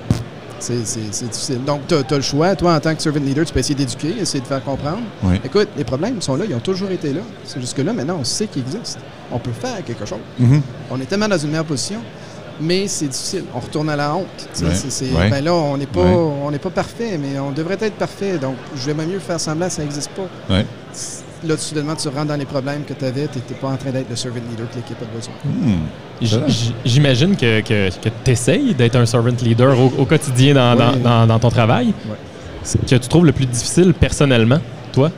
C'est 0.59 0.87
c'est- 0.87 1.01
c'est 1.11 1.31
difficile. 1.31 1.59
Donc, 1.67 1.83
tu 1.87 1.95
as, 1.95 2.17
le 2.17 2.23
choix. 2.23 2.57
Toi, 2.57 2.75
en 2.75 2.81
tant 2.81 2.95
que 2.95 3.03
servant 3.03 3.21
leader, 3.21 3.45
tu 3.45 3.53
peux 3.53 3.61
essayer 3.61 3.75
d'éduquer, 3.75 4.15
essayer 4.21 4.41
de 4.41 4.47
faire 4.47 4.65
comprendre. 4.65 5.03
Oui. 5.23 5.35
Écoute, 5.45 5.69
les 5.77 5.85
problèmes 5.85 6.21
sont 6.23 6.37
là, 6.37 6.45
ils 6.49 6.55
ont 6.55 6.59
toujours 6.61 6.91
été 6.91 7.13
là. 7.13 7.21
C'est 7.45 7.61
jusque-là, 7.61 7.93
maintenant, 7.93 8.17
on 8.21 8.25
sait 8.25 8.47
qu'ils 8.47 8.63
existent. 8.63 9.01
On 9.31 9.39
peut 9.39 9.51
faire 9.53 9.85
quelque 9.85 10.07
chose. 10.07 10.19
Mhm. 10.39 10.63
On 10.91 10.99
est 11.01 11.05
tellement 11.05 11.29
dans 11.29 11.37
une 11.37 11.51
meilleure 11.51 11.65
position, 11.67 11.99
mais 12.61 12.87
c'est 12.89 13.07
difficile. 13.09 13.45
On 13.55 13.61
retourne 13.61 13.89
à 13.91 13.97
la 13.97 14.15
honte. 14.15 14.27
Ouais. 14.63 15.31
ben 15.31 15.45
là, 15.45 15.53
on 15.55 15.77
n'est 15.77 15.87
pas, 15.87 16.01
Ouais. 16.03 16.15
on 16.45 16.51
n'est 16.51 16.59
pas 16.59 16.71
parfait, 16.71 17.19
mais 17.19 17.39
on 17.39 17.51
devrait 17.51 17.79
être 17.81 17.95
parfait. 17.95 18.39
Donc, 18.39 18.55
j'aimerais 18.85 19.07
mieux 19.07 19.19
faire 19.19 19.41
semblant 19.41 19.67
que 19.67 19.73
ça 19.73 19.83
n'existe 19.83 20.11
pas. 20.11 20.55
Ouais. 20.55 20.65
Là, 21.47 21.57
soudainement, 21.59 21.95
tu 21.95 22.09
rentres 22.09 22.27
dans 22.29 22.37
les 22.37 22.47
problèmes 22.47 22.85
que 22.85 22.95
tu 22.95 23.05
avais, 23.05 23.27
tu 23.29 23.37
n'étais 23.39 23.55
pas 23.55 23.69
en 23.69 23.77
train 23.77 23.91
d'être 23.91 24.09
le 24.09 24.17
servant 24.17 24.41
leader 24.51 24.67
que 24.71 24.77
l'équipe 24.77 24.97
a 25.03 25.15
besoin. 25.15 25.35
Hmm. 25.45 26.65
j'imagine 26.87 27.37
que, 27.37 27.61
que, 27.61 27.91
tu 28.25 28.31
essayes 28.31 28.73
d'être 28.75 28.97
un 28.97 29.05
servant 29.05 29.31
leader 29.43 29.79
au, 29.79 29.93
au 29.99 30.05
quotidien 30.07 30.55
dans, 30.55 30.75
dans- 30.75 30.93
Oui. 30.95 31.01
dans- 31.03 31.27
dans 31.27 31.39
ton 31.39 31.51
travail. 31.51 31.89
Ouais. 32.09 32.17
Ce 32.63 32.79
que 32.79 32.87
tu 32.87 33.09
trouves 33.09 33.27
le 33.27 33.33
plus 33.33 33.45
difficile 33.45 33.93
personnellement, 33.93 34.59
toi? 34.93 35.11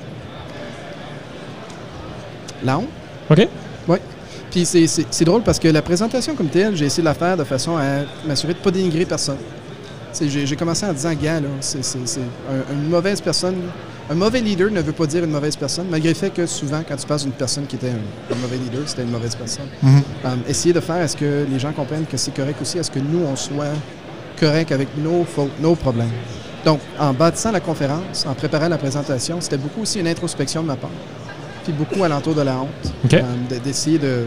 La 2.65 2.79
honte? 2.79 2.89
OK? 3.31 3.49
Oui. 3.89 3.99
Puis 4.51 4.65
c'est- 4.65 5.25
drôle 5.25 5.43
parce 5.43 5.59
que 5.59 5.69
la 5.69 5.83
présentation 5.83 6.35
comme 6.35 6.49
telle, 6.49 6.77
j'ai 6.77 6.87
essayé 6.87 7.03
de 7.03 7.09
la 7.09 7.15
faire 7.15 7.37
de 7.37 7.45
façon 7.45 7.77
à 7.77 8.05
m'assurer 8.27 8.53
de 8.55 8.59
ne 8.59 8.65
pas 8.65 8.71
dénigrer 8.71 9.05
personne. 9.05 9.37
J'ai 10.19 10.57
commencé 10.57 10.87
en 10.87 10.93
disant, 10.95 11.13
gars, 11.13 11.41
c'est 11.61 11.85
c'est- 11.85 11.99
c'est 12.07 12.21
un- 12.21 12.73
une 12.73 12.89
mauvaise 12.89 13.21
personne. 13.21 13.57
Un 14.09 14.15
mauvais 14.15 14.41
leader 14.41 14.71
ne 14.71 14.81
veut 14.81 14.93
pas 14.93 15.05
dire 15.07 15.25
une 15.25 15.31
mauvaise 15.33 15.57
personne, 15.57 15.89
malgré 15.91 16.11
le 16.11 16.15
fait 16.15 16.31
que 16.31 16.47
souvent, 16.47 16.81
quand 16.89 16.97
tu 16.97 17.07
passes 17.07 17.25
d'une 17.25 17.33
personne 17.33 17.67
qui 17.67 17.75
était 17.77 17.91
un, 17.91 18.33
un 18.35 18.39
mauvais 18.39 18.57
leader, 18.57 18.83
c'était 18.87 19.03
une 19.03 19.11
mauvaise 19.11 19.35
personne. 19.35 19.67
Mhm. 19.83 20.03
Euh, 20.25 20.29
essayer 20.49 20.73
de 20.73 20.81
faire 20.81 20.97
à 21.03 21.09
ce 21.09 21.17
que 21.17 21.45
les 21.51 21.59
gens 21.59 21.73
comprennent 21.73 22.07
que 22.07 22.17
c'est 22.17 22.33
correct 22.35 22.57
aussi, 22.63 22.79
à 22.79 22.83
ce 22.85 22.91
que 22.91 23.01
nous, 23.01 23.25
on 23.31 23.35
soit 23.37 23.67
correct 24.41 24.71
avec 24.73 24.89
nos 24.97 25.25
fautes, 25.25 25.51
nos 25.61 25.75
problèmes. 25.75 26.13
Donc, 26.65 26.81
en 26.99 27.13
bâtissant 27.13 27.51
la 27.51 27.61
conférence, 27.61 28.25
en 28.27 28.35
préparant 28.35 28.69
la 28.69 28.79
présentation, 28.79 29.39
c'était 29.41 29.59
beaucoup 29.59 29.83
aussi 29.83 29.99
une 30.01 30.09
introspection 30.09 30.63
de 30.63 30.69
ma 30.69 30.77
part. 30.77 30.91
Puis 31.67 31.73
beaucoup 31.73 32.05
alentour 32.05 32.35
de 32.35 32.43
la 32.43 32.59
honte. 32.61 32.69
Euh, 33.13 33.21
de- 33.51 33.59
D'essayer 33.59 33.99
de 33.99 34.25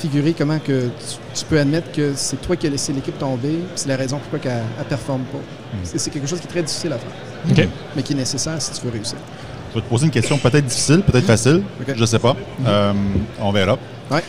figurer 0.00 0.32
comment 0.36 0.58
que 0.60 0.86
tu, 0.86 1.16
tu 1.40 1.44
peux 1.44 1.58
admettre 1.58 1.90
que 1.92 2.12
c'est 2.14 2.40
toi 2.40 2.54
qui 2.56 2.66
as 2.68 2.70
laissé 2.70 2.92
l'équipe 2.92 3.18
tomber, 3.18 3.48
puis 3.50 3.66
c'est 3.74 3.88
la 3.88 3.96
raison 3.96 4.18
pourquoi 4.18 4.38
elle 4.50 4.62
ne 4.78 4.84
performe 4.84 5.22
pas. 5.22 5.38
C'est- 5.82 5.98
C'est 5.98 6.10
quelque 6.10 6.28
chose 6.28 6.38
qui 6.40 6.46
est 6.46 6.50
très 6.50 6.62
difficile 6.62 6.92
à 6.92 6.98
faire, 6.98 7.66
mais 7.96 8.02
qui 8.02 8.12
est 8.12 8.16
nécessaire 8.16 8.60
si 8.62 8.70
tu 8.72 8.86
veux 8.86 8.92
réussir. 8.92 9.16
Je 9.70 9.76
vais 9.78 9.84
te 9.84 9.88
poser 9.88 10.04
une 10.06 10.12
question 10.12 10.38
peut-être 10.38 10.66
difficile, 10.66 11.00
peut-être 11.02 11.24
facile. 11.26 11.62
Ok. 11.80 11.94
Je 11.96 12.04
sais 12.04 12.18
pas. 12.20 12.36
Euh, 12.66 12.92
on 13.40 13.50
verra. 13.50 13.76
Ouais. 14.10 14.22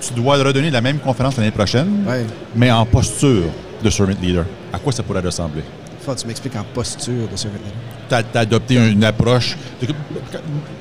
Tu 0.00 0.14
dois 0.14 0.36
redonner 0.42 0.70
la 0.70 0.80
même 0.80 0.98
conférence 0.98 1.36
l'année 1.36 1.50
prochaine, 1.50 2.04
Ouais. 2.06 2.24
mais 2.56 2.70
en 2.70 2.86
posture 2.86 3.42
de 3.82 3.90
servant 3.90 4.12
leader. 4.22 4.44
À 4.72 4.78
quoi 4.78 4.92
ça 4.92 5.02
pourrait 5.02 5.20
ressembler? 5.20 5.62
Faut 6.04 6.14
que 6.14 6.20
tu 6.20 6.26
m'expliques 6.26 6.56
en 6.56 6.64
posture 6.74 7.12
de 7.14 7.36
leader. 7.36 7.60
Tu 8.08 8.14
as, 8.14 8.40
adopté 8.40 8.74
une 8.76 9.04
approche. 9.04 9.56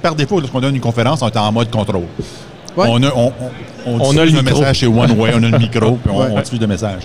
Par 0.02 0.16
défaut, 0.16 0.40
lorsqu'on 0.40 0.60
donne 0.62 0.76
une 0.76 0.82
conférence, 0.82 1.22
on 1.22 1.30
est 1.30 1.38
en 1.38 1.52
mode 1.52 1.70
contrôle. 1.72 2.04
Ouais. 2.76 2.88
On 2.90 3.02
a, 3.04 3.08
on, 3.16 3.28
on, 3.28 3.32
on 3.86 4.00
On 4.00 4.10
a 4.18 4.26
diffuse 4.26 4.36
le 4.36 4.42
message 4.42 4.78
chez 4.80 4.88
One 4.88 5.12
Way, 5.12 5.32
on 5.36 5.44
a 5.44 5.50
le 5.50 5.58
micro, 5.60 5.92
puis 6.04 6.12
on, 6.12 6.20
Ouais. 6.20 6.28
on 6.32 6.42
diffuse 6.42 6.60
le 6.60 6.68
message. 6.68 7.04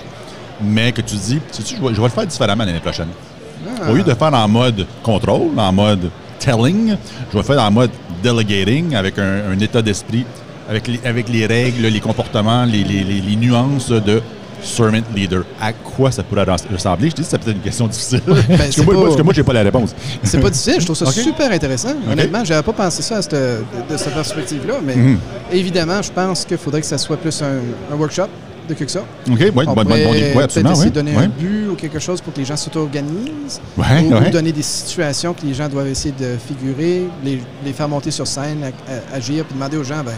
Mais 0.63 0.91
que 0.93 1.03
tu 1.03 1.15
dis, 1.15 1.39
je 1.57 1.77
vais, 1.81 1.95
je 1.95 2.01
vais 2.01 2.03
le 2.07 2.09
faire 2.09 2.27
différemment 2.27 2.65
l'année 2.65 2.81
prochaine. 2.81 3.09
Ah. 3.83 3.91
Au 3.91 3.95
lieu 3.95 4.03
de 4.03 4.15
faire 4.15 4.33
en 4.35 4.49
mode 4.49 4.87
contrôle, 5.03 5.51
en 5.57 5.73
mode 5.73 6.11
telling, 6.39 6.97
je 7.29 7.33
vais 7.33 7.39
le 7.39 7.43
faire 7.43 7.61
en 7.63 7.71
mode 7.71 7.91
delegating 8.23 8.95
avec 8.95 9.19
un, 9.19 9.51
un 9.53 9.59
état 9.61 9.83
d'esprit, 9.83 10.25
avec 10.69 10.89
les, 10.89 11.01
avec 11.05 11.29
les 11.29 11.47
règles, 11.47 11.87
les 11.87 12.01
comportements, 12.01 12.65
les, 12.65 12.83
les- 12.83 13.05
les- 13.05 13.21
les 13.21 13.37
nuances 13.37 13.91
de 13.91 14.23
servant 14.63 15.01
leader. 15.15 15.45
À 15.61 15.73
quoi 15.73 16.11
ça 16.11 16.23
pourrait 16.23 16.45
res- 16.45 16.71
ressembler? 16.73 17.11
Je 17.11 17.15
dis 17.17 17.23
que 17.23 17.29
c'est 17.29 17.39
peut-être 17.39 17.57
une 17.57 17.63
question 17.63 17.87
difficile. 17.87 18.21
parce, 18.27 18.41
que 18.43 18.81
Ben, 18.81 18.85
moi, 18.87 18.95
pas- 18.95 19.03
parce 19.03 19.17
que 19.17 19.23
moi, 19.23 19.33
j'ai 19.35 19.43
pas 19.43 19.53
la 19.53 19.63
réponse. 19.63 19.95
C'est 20.23 20.41
pas 20.41 20.51
difficile, 20.51 20.77
je 20.81 20.85
trouve 20.85 20.97
ça 20.97 21.07
super 21.13 21.51
intéressant. 21.53 21.95
Honnêtement, 22.11 22.45
j'avais 22.45 22.63
pas 22.63 22.73
pensé 22.73 23.03
ça 23.03 23.17
à 23.19 23.23
cette- 23.23 23.33
de, 23.35 23.97
cette 23.97 24.15
perspective-là, 24.15 24.75
mais 24.85 24.97
Mhm. 24.97 25.19
évidemment, 25.53 26.03
je 26.03 26.11
pense 26.13 26.45
qu'il 26.45 26.59
faudrait 26.59 26.81
que 26.81 26.87
ça 26.87 26.99
soit 26.99 27.17
plus 27.17 27.41
un, 27.43 27.61
un 27.93 27.97
workshop 27.97 28.29
de 28.69 28.75
quelque 28.75 28.91
ça. 28.91 29.01
OK, 29.01 29.37
oui, 29.41 29.47
On 29.49 29.53
bonne, 29.53 29.65
bonne, 29.67 29.75
bonne 29.75 29.85
pourrait 29.87 30.19
idée. 30.21 30.33
Ouais, 30.37 30.43
absolument. 30.43 30.73
essayer 30.73 30.91
de 30.91 30.95
donner 30.95 31.17
un 31.17 31.27
but 31.29 31.69
ou 31.71 31.75
quelque 31.75 31.99
chose 31.99 32.21
pour 32.21 32.35
que 32.35 32.39
les 32.39 32.45
gens 32.45 32.57
s'auto-organisent. 32.57 33.61
Ou, 33.79 34.31
donner 34.31 34.53
des 34.53 34.63
situations 34.63 35.33
que 35.33 35.47
les 35.47 35.55
gens 35.55 35.69
doivent 35.71 35.89
essayer 35.89 36.13
de 36.19 36.37
figurer, 36.37 37.05
les, 37.25 37.41
les 37.65 37.73
faire 37.73 37.89
monter 37.89 38.11
sur 38.11 38.27
scène, 38.27 38.63
à- 38.65 38.93
à- 39.15 39.17
agir, 39.17 39.45
puis 39.47 39.55
demander 39.55 39.79
aux 39.79 39.85
gens, 39.85 40.03
ben, 40.05 40.13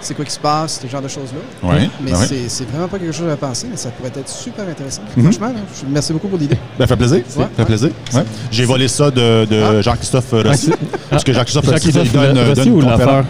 c'est 0.00 0.14
quoi 0.14 0.24
qui 0.24 0.30
se 0.32 0.38
passe, 0.38 0.80
ce 0.82 0.86
genre 0.88 1.02
de 1.02 1.08
choses-là. 1.08 1.40
Oui. 1.62 1.90
Mais 2.02 2.10
ben 2.12 2.16
oui. 2.20 2.26
c'est 2.28 2.48
c'est 2.48 2.68
vraiment 2.70 2.88
pas 2.88 2.98
quelque 2.98 3.12
chose 3.12 3.28
à 3.30 3.36
penser, 3.36 3.66
mais 3.70 3.76
ça 3.76 3.90
pourrait 3.90 4.10
être 4.16 4.28
super 4.28 4.66
intéressant. 4.68 5.02
Mhm. 5.16 5.24
Franchement, 5.24 5.46
là, 5.48 5.60
je- 5.78 5.86
merci 5.92 6.12
beaucoup 6.12 6.28
pour 6.28 6.38
l'idée. 6.38 6.56
Ben, 6.78 6.86
fait 6.86 6.96
plaisir. 6.96 7.16
Ouais, 7.18 7.24
ça 7.36 7.48
fait 7.54 7.58
ouais. 7.62 7.64
plaisir. 7.66 7.90
Ouais. 8.14 8.22
J'ai 8.50 8.64
volé 8.64 8.88
ça 8.88 9.10
de, 9.10 9.44
de 9.44 9.62
Ah. 9.62 9.82
Jean-Christophe 9.82 10.30
Rossi. 10.32 10.70
Parce 11.10 11.24
que 11.24 11.32
Jean-Christophe 11.32 11.66
Rossi 11.66 11.88
il 11.88 11.92
Jean-Christophe 11.94 12.12
donne, 12.34 12.38
Rossi 12.38 12.54
donne 12.54 12.68
une 12.68 12.74
ou 12.74 12.80
conférence. 12.80 12.98
l'affaire? 13.00 13.24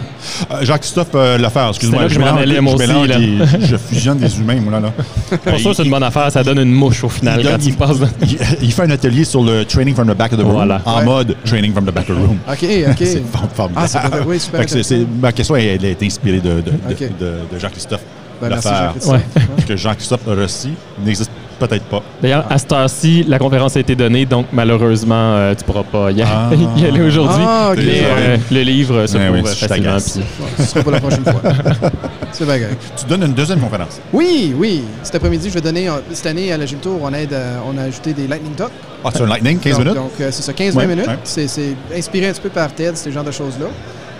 Euh, 0.51 0.65
Jean-Christophe 0.65 1.07
euh, 1.15 1.37
Lafare, 1.37 1.69
excuse-moi. 1.69 2.03
C'est 2.07 2.13
je 2.15 2.19
m'en 2.19 2.25
mélange- 2.35 2.47
je 2.69 2.73
aussi, 2.75 2.87
mélange 2.87 3.07
là. 3.07 3.17
des- 3.17 3.65
je 3.67 3.77
fusionne 3.77 4.17
des 4.19 4.39
humains, 4.39 4.59
moi, 4.61 4.79
là. 4.79 4.79
là. 4.79 5.37
Pour 5.37 5.59
ça, 5.59 5.73
c'est 5.75 5.83
une 5.83 5.89
bonne 5.89 6.03
affaire. 6.03 6.31
Ça 6.31 6.43
donne 6.43 6.59
une 6.59 6.71
mouche 6.71 7.03
au 7.03 7.09
final 7.09 7.39
il, 7.41 7.45
quand 7.47 7.57
donne- 7.57 7.75
passes. 7.75 7.99
dans- 7.99 8.07
il- 8.21 8.37
il 8.61 8.71
fait 8.71 8.83
un 8.83 8.89
atelier 8.91 9.23
sur 9.25 9.43
le 9.43 9.65
training 9.65 9.95
from 9.95 10.07
the 10.07 10.15
back 10.15 10.31
of 10.33 10.39
the 10.39 10.43
room 10.43 10.79
en 10.85 11.03
mode 11.03 11.35
training 11.45 11.73
from 11.73 11.85
the 11.85 11.91
back 11.91 12.09
of 12.09 12.15
the 12.17 12.19
room. 12.19 12.37
OK, 12.47 12.65
OK. 12.89 12.97
C'est 12.99 13.23
for- 13.31 13.47
formidable. 13.53 13.73
Ah, 13.75 13.87
c'est 13.87 14.69
c'est- 14.69 14.83
c'est- 14.83 15.05
ma 15.21 15.31
question, 15.31 15.55
elle, 15.55 15.65
elle 15.83 15.85
est 15.85 16.03
inspirée 16.03 16.39
de, 16.39 16.60
de, 16.61 16.71
de- 16.71 16.77
Ok. 16.91 16.99
de- 17.19 17.53
de 17.53 17.59
Jean-Christophe 17.59 18.01
Ben. 18.41 18.49
Jean-Christophe. 18.49 19.07
Ouais. 19.07 19.19
Que 19.67 19.75
Jean-Christophe 19.75 20.21
Rossi 20.25 20.71
n'existe 21.05 21.29
peut-être 21.59 21.83
pas. 21.85 22.01
D'ailleurs, 22.19 22.45
à 22.49 22.57
cette 22.57 22.71
heure-ci, 22.71 23.23
la 23.27 23.37
conférence 23.37 23.77
a 23.77 23.79
été 23.81 23.93
donnée, 23.95 24.25
donc 24.25 24.47
malheureusement, 24.51 25.13
euh, 25.35 25.53
tu 25.53 25.63
pourras 25.63 25.83
pas 25.83 26.11
y, 26.11 26.23
Ah. 26.23 26.49
y 26.77 26.85
aller 26.85 27.01
aujourd'hui. 27.01 27.43
Ah. 27.45 27.71
Mais 27.77 28.01
euh, 28.03 28.37
le 28.51 28.61
livre 28.61 29.05
se 29.05 29.15
Ouais, 29.15 29.27
trouve 29.27 29.41
oui, 29.43 29.55
facilement. 29.55 29.99
ce 29.99 30.63
sera 30.63 30.81
pour 30.81 30.91
la 30.91 30.99
prochaine 30.99 31.23
fois. 31.23 31.41
C'est 32.31 32.45
bien. 32.45 32.69
Tu 32.97 33.05
donnes 33.05 33.23
une 33.23 33.33
deuxième 33.33 33.59
conférence. 33.59 33.99
Oui, 34.11 34.55
oui. 34.57 34.83
Cet 35.03 35.15
après-midi, 35.15 35.49
je 35.49 35.53
vais 35.53 35.61
donner, 35.61 35.87
euh, 35.89 35.97
cette 36.11 36.25
année, 36.25 36.51
à 36.51 36.57
la 36.57 36.65
Gym 36.65 36.79
Tour, 36.79 36.97
on, 37.03 37.13
aide, 37.13 37.33
euh, 37.33 37.59
on 37.71 37.77
a 37.77 37.83
ajouté 37.83 38.13
des 38.13 38.25
Lightning 38.27 38.53
Talk. 38.55 38.71
Ah, 39.05 39.09
c'est 39.13 39.21
un 39.21 39.27
lightning, 39.27 39.59
15 39.59 39.73
donc, 39.73 39.79
minutes? 39.85 39.95
Donc, 40.01 40.11
euh, 40.21 40.29
c'est 40.31 40.41
ça, 40.41 40.53
15-20 40.53 40.75
Ouais, 40.77 40.87
minutes. 40.87 41.07
ouais. 41.07 41.17
C'est 41.25 41.47
c'est 41.47 41.75
inspiré 41.95 42.29
un 42.29 42.31
petit 42.31 42.41
peu 42.41 42.49
par 42.49 42.73
TED, 42.73 42.97
ce 42.97 43.11
genre 43.11 43.23
de 43.23 43.31
choses-là. 43.31 43.67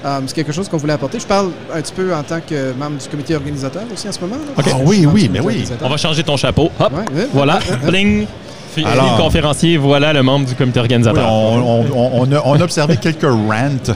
Euh, 0.04 0.20
c'est 0.26 0.34
quelque 0.36 0.52
chose 0.52 0.68
qu'on 0.68 0.78
voulait 0.78 0.94
apporter. 0.94 1.20
Je 1.20 1.28
parle 1.28 1.52
un 1.74 1.82
petit 1.82 1.94
peu 1.94 2.14
en 2.14 2.24
tant 2.24 2.40
que 2.42 2.74
membre 2.74 2.98
du 2.98 3.08
comité 3.08 3.36
organisateur 3.36 3.84
aussi 3.94 4.10
en 4.10 4.12
ce 4.12 4.20
moment. 4.20 4.38
Ah 4.58 4.62
oui, 4.84 5.06
oui, 5.12 5.30
mais 5.32 5.40
oui. 5.40 5.64
On 5.82 5.90
va 5.90 5.98
changer 5.98 6.24
ton 6.24 6.38
chapeau. 6.38 6.72
Hop, 6.80 6.92
Ouais, 6.92 7.16
ouais. 7.20 7.28
voilà, 7.34 7.60
bling. 7.86 8.26
Alors- 8.86 9.18
le 9.18 9.22
conférencier, 9.24 9.78
voilà 9.78 10.14
le 10.14 10.24
membre 10.24 10.46
du 10.48 10.56
comité 10.56 10.80
organisateur. 10.80 11.30
on, 11.32 11.60
on- 11.60 11.86
on- 11.94 12.22
on 12.22 12.32
a, 12.32 12.42
on 12.46 12.54
a 12.60 12.64
observé 12.64 12.96
quelques 12.98 13.22
rants. 13.24 13.94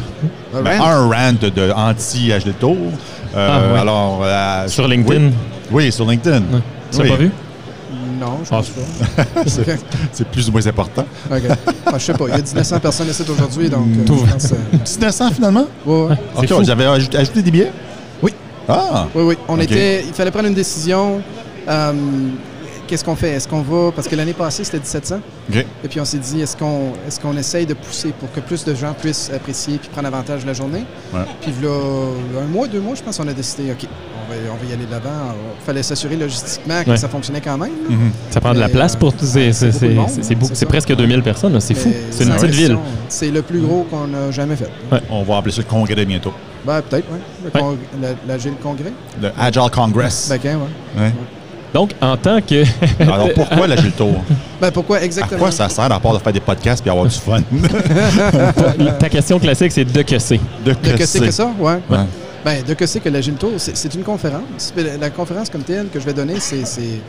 Un 0.54 0.62
Ben, 0.62 0.80
rant? 0.80 0.88
un 0.88 1.08
rant 1.08 1.34
de 1.34 2.52
Tour. 2.52 2.76
Euh, 3.36 3.50
Ah, 3.52 3.74
ouais. 3.74 3.80
Alors, 3.80 4.20
euh, 4.24 4.68
Sur 4.68 4.88
LinkedIn. 4.88 5.26
Oui, 5.72 5.86
Oui, 5.86 5.92
sur 5.92 6.06
LinkedIn. 6.06 6.42
Tu 6.92 6.98
l'as 7.00 7.04
Oui. 7.04 7.10
pas 7.10 7.16
vu? 7.16 7.32
Non, 8.26 8.40
je 8.44 8.50
Ah. 8.52 8.56
pense 8.58 8.70
pas. 8.70 9.44
C'est 10.12 10.28
plus 10.30 10.50
ou 10.50 10.52
moins 10.52 10.66
important. 10.68 11.06
Ok. 11.32 11.42
Ah, 11.86 11.92
je 11.98 12.04
sais 12.04 12.14
pas. 12.14 12.26
Il 12.28 12.32
y 12.32 12.34
a 12.34 12.38
1900 12.38 12.80
personnes 12.80 13.10
ici 13.10 13.24
aujourd'hui, 13.30 13.70
donc 13.70 13.88
euh, 14.00 14.04
Tout. 14.06 14.18
je 14.26 14.32
pense... 14.34 14.52
euh, 14.52 14.56
1900 14.72 15.32
finalement? 15.32 15.66
ouais, 15.86 16.02
ouais. 16.08 16.16
Ok, 16.36 16.48
fou. 16.48 16.56
vous 16.58 16.70
avez 16.70 16.86
ajouté, 16.86 17.18
ajouté 17.18 17.42
des 17.42 17.52
billets? 17.52 17.72
Oui. 18.22 18.34
Ah! 18.68 19.08
Oui, 19.14 19.24
oui. 19.24 19.38
On 19.48 19.60
était, 19.60 20.04
il 20.06 20.14
fallait 20.14 20.32
prendre 20.32 20.48
une 20.48 20.54
décision. 20.56 21.22
Euh, 21.68 21.94
Qu'est-ce 22.88 23.04
qu'on 23.04 23.16
fait? 23.16 23.30
Est-ce 23.32 23.48
qu'on 23.48 23.62
va... 23.62 23.92
Parce 23.92 24.08
que 24.08 24.16
l'année 24.16 24.34
passée, 24.34 24.64
c'était 24.64 24.78
1700. 24.80 25.18
OK. 25.50 25.56
Et 25.84 25.88
puis 25.88 26.00
on 26.00 26.06
s'est 26.06 26.18
dit, 26.20 26.42
est-ce 26.42 26.56
qu'on 26.56 26.92
est 27.08 27.22
qu'on 27.22 27.36
essaye 27.38 27.66
de 27.66 27.74
pousser 27.74 28.10
pour 28.20 28.32
que 28.32 28.40
plus 28.40 28.64
de 28.66 28.76
gens 28.76 28.94
puissent 28.94 29.32
apprécier 29.34 29.78
puis 29.78 29.90
prendre 29.90 30.08
avantage 30.08 30.42
de 30.44 30.48
la 30.48 30.54
journée? 30.54 30.84
Ouais. 31.14 31.22
Puis 31.42 31.54
là, 31.62 31.70
un 32.42 32.46
mois, 32.48 32.68
deux 32.68 32.80
mois, 32.82 32.96
je 32.96 33.02
pense 33.04 33.18
qu'on 33.18 33.28
a 33.28 33.34
décidé, 33.34 33.72
OK, 33.72 33.88
on 33.88 34.32
va, 34.32 34.40
on 34.54 34.64
va 34.64 34.70
y 34.70 34.74
aller 34.74 34.86
de 34.86 34.92
l'avant. 34.92 35.34
Il 35.60 35.66
fallait 35.66 35.84
s'assurer 35.84 36.16
logistiquement 36.16 36.84
que 36.84 36.92
Ouais. 36.92 36.98
ça 36.98 37.08
fonctionnait 37.10 37.42
quand 37.42 37.58
même. 37.58 37.72
Mhm. 37.90 38.12
Ça 38.30 38.40
prend 38.42 38.54
de 38.54 38.60
la 38.60 38.70
place 38.70 38.96
euh, 38.96 39.00
pour 39.00 39.14
tous 39.14 39.26
ces. 39.26 39.52
C'est 39.52 40.66
presque 40.66 40.96
2000 40.96 41.24
personnes, 41.24 41.60
c'est 41.60 41.74
fou. 41.76 41.92
C'est 42.12 42.24
une 42.24 42.32
petite 42.36 42.52
ville. 42.52 42.78
C'est 43.10 43.32
le 43.32 43.42
plus 43.42 43.62
gros 43.62 43.86
qu'on 43.90 44.14
a 44.14 44.32
jamais 44.32 44.56
fait. 44.56 44.70
On 45.10 45.24
va 45.24 45.38
appeler 45.38 45.54
ça 45.54 45.62
le 45.62 45.68
congrès 45.68 46.06
bientôt. 46.06 46.34
Ben, 46.66 46.82
peut-être, 46.82 47.06
oui. 47.12 47.20
Ouais. 47.54 47.62
La, 48.02 48.10
la 48.28 48.38
Gilles 48.40 48.56
Congrès. 48.62 48.92
Le 49.22 49.30
Agile 49.40 49.70
Congress. 49.72 50.28
Ben, 50.30 50.40
quand, 50.42 51.00
ouais. 51.00 51.12
Donc, 51.76 51.92
en 52.00 52.16
tant 52.16 52.40
que. 52.40 52.64
Alors, 53.02 53.34
pourquoi 53.36 53.68
l'Agile 53.68 53.92
Tour? 53.92 54.24
Ben, 54.62 54.72
pourquoi 54.72 54.96
À 55.00 55.04
exactement? 55.04 55.40
quoi 55.42 55.52
ça 55.52 55.68
sert 55.68 55.92
à 55.92 56.00
part 56.00 56.14
de 56.14 56.20
faire 56.20 56.32
des 56.32 56.40
podcasts 56.40 56.88
et 56.88 56.90
avoir 56.90 57.06
du 57.06 57.14
fun? 57.14 57.42
Ta 59.00 59.10
question 59.10 59.38
classique, 59.40 59.74
c'est 59.74 59.84
de 59.84 60.02
que 60.02 60.18
c'est. 60.18 60.40
De 60.64 60.72
De 60.72 60.98
que 60.98 61.06
c'est 61.06 61.20
que 61.20 61.32
ça? 61.32 61.52
Ouais. 61.60 61.74
Ouais. 61.90 61.98
Ben, 62.46 62.64
de 62.64 62.74
que 62.76 62.86
c'est 62.86 63.02
que 63.02 63.10
l'Agile 63.10 63.34
Tour, 63.34 63.52
c'est 63.58 63.76
c'est 63.76 63.94
une 63.94 64.04
conférence. 64.04 64.74
La, 64.78 64.96
la 64.96 65.10
conférence 65.10 65.50
comme 65.50 65.64
telle 65.64 65.88
que 65.90 66.00
je 66.00 66.06
vais 66.06 66.14
donner, 66.14 66.36
c'est. 66.40 66.66
c'est- 66.66 67.02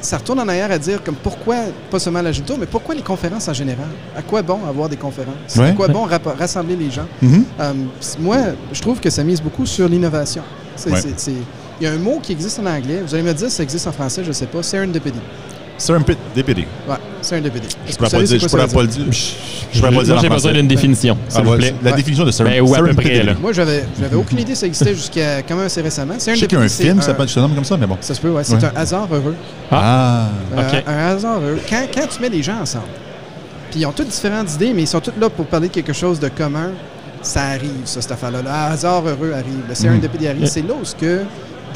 Ça 0.00 0.18
retourne 0.18 0.38
en 0.38 0.46
arrière 0.48 0.70
à 0.70 0.78
dire 0.78 1.02
comme 1.02 1.16
pourquoi, 1.16 1.56
pas 1.90 1.98
seulement 1.98 2.22
l'Agile 2.22 2.44
Tour, 2.44 2.58
mais 2.60 2.66
pourquoi 2.66 2.94
les 2.94 3.02
conférences 3.02 3.48
en 3.48 3.52
général? 3.54 3.88
À 4.16 4.22
quoi 4.22 4.42
bon 4.42 4.60
avoir 4.68 4.88
des 4.88 4.96
conférences? 4.96 5.56
Ouais. 5.56 5.70
À 5.70 5.72
quoi 5.72 5.88
bon 5.88 6.06
rassembler 6.38 6.76
les 6.76 6.90
gens? 6.92 7.08
Mhm. 7.20 7.44
Euh, 7.58 7.72
moi, 8.20 8.36
je 8.72 8.80
trouve 8.80 9.00
que 9.00 9.10
ça 9.10 9.24
mise 9.24 9.42
beaucoup 9.42 9.66
sur 9.66 9.88
l'innovation. 9.88 10.42
C'est- 10.76 10.90
Ouais. 10.92 11.00
Il 11.80 11.84
y 11.84 11.86
a 11.86 11.92
un 11.92 11.98
mot 11.98 12.20
qui 12.22 12.32
existe 12.32 12.58
en 12.58 12.66
anglais. 12.66 13.02
Vous 13.06 13.14
allez 13.14 13.22
me 13.22 13.34
dire 13.34 13.48
si 13.50 13.56
ça 13.56 13.62
existe 13.62 13.86
en 13.86 13.92
français, 13.92 14.22
je 14.22 14.28
ne 14.28 14.32
sais 14.32 14.46
pas. 14.46 14.62
Serendipity. 14.62 15.18
Serendipity. 15.78 16.66
Ouais, 16.88 16.94
serendipity. 17.20 17.68
Je 17.86 17.92
que 17.92 17.96
pourrais 17.98 18.08
vous 18.08 18.16
pas 18.16 18.22
dire. 18.24 18.40
Je 18.40 18.48
pourrais 18.48 18.66
pas 18.66 18.82
le 18.82 18.88
dire? 18.88 19.04
Je 19.12 19.78
pourrais 19.78 19.94
pas 19.94 20.02
dire 20.04 20.20
j'ai 20.20 20.28
besoin 20.28 20.52
d'une 20.52 20.68
définition, 20.68 21.18
s'il 21.28 21.40
Ah, 21.40 21.42
vous 21.42 21.50
ouais, 21.50 21.58
plaît. 21.58 21.74
La 21.82 21.92
définition 21.92 22.24
de 22.24 22.30
Ben, 22.30 22.66
serendipity. 22.66 23.40
Moi, 23.40 23.52
j'avais 23.52 23.84
aucune 24.14 24.38
idée 24.38 24.52
que 24.52 24.58
ça 24.58 24.66
existait 24.66 24.94
jusqu'à 24.94 25.42
quand 25.42 25.56
même 25.56 25.66
assez 25.66 25.82
récemment. 25.82 26.14
Je 26.14 26.20
sais 26.34 26.46
qu'il 26.46 26.58
y 26.58 26.60
a 26.60 26.64
un 26.64 26.68
film 26.68 26.98
qui 26.98 27.04
s'appelle 27.04 27.28
comme 27.32 27.64
ça, 27.64 27.76
mais 27.76 27.86
bon. 27.86 27.98
Ça 28.00 28.14
se 28.14 28.20
peut, 28.20 28.30
ouais. 28.30 28.44
C'est 28.44 28.64
un 28.64 28.72
hasard 28.74 29.08
heureux. 29.12 29.34
Ah. 29.70 30.28
Euh, 30.56 30.60
OK. 30.60 30.84
un 30.86 30.96
hasard 31.08 31.40
heureux. 31.40 31.60
Quand, 31.68 32.06
tu 32.08 32.22
mets 32.22 32.28
les 32.28 32.42
gens 32.42 32.60
ensemble, 32.62 32.84
puis 33.70 33.80
ils 33.80 33.86
ont 33.86 33.92
toutes 33.92 34.08
différentes 34.08 34.52
idées, 34.54 34.72
mais 34.72 34.82
ils 34.82 34.88
sont 34.88 35.00
tous 35.00 35.12
là 35.20 35.28
pour 35.28 35.46
parler 35.46 35.68
de 35.68 35.74
quelque 35.74 35.92
chose 35.92 36.20
de 36.20 36.28
commun, 36.28 36.70
ça 37.20 37.42
arrive, 37.42 37.70
ça, 37.84 38.00
cette 38.00 38.12
affaire-là. 38.12 38.40
Le 38.42 38.48
hasard 38.48 39.06
heureux 39.06 39.32
arrive. 39.32 39.62
Le 39.68 39.74
serendipity 39.74 40.28
arrive. 40.28 40.40
Yeah. 40.42 40.50
C'est 40.50 40.62
là 40.62 40.74
où 40.80 40.84
ce 40.84 40.94
que, 40.94 41.22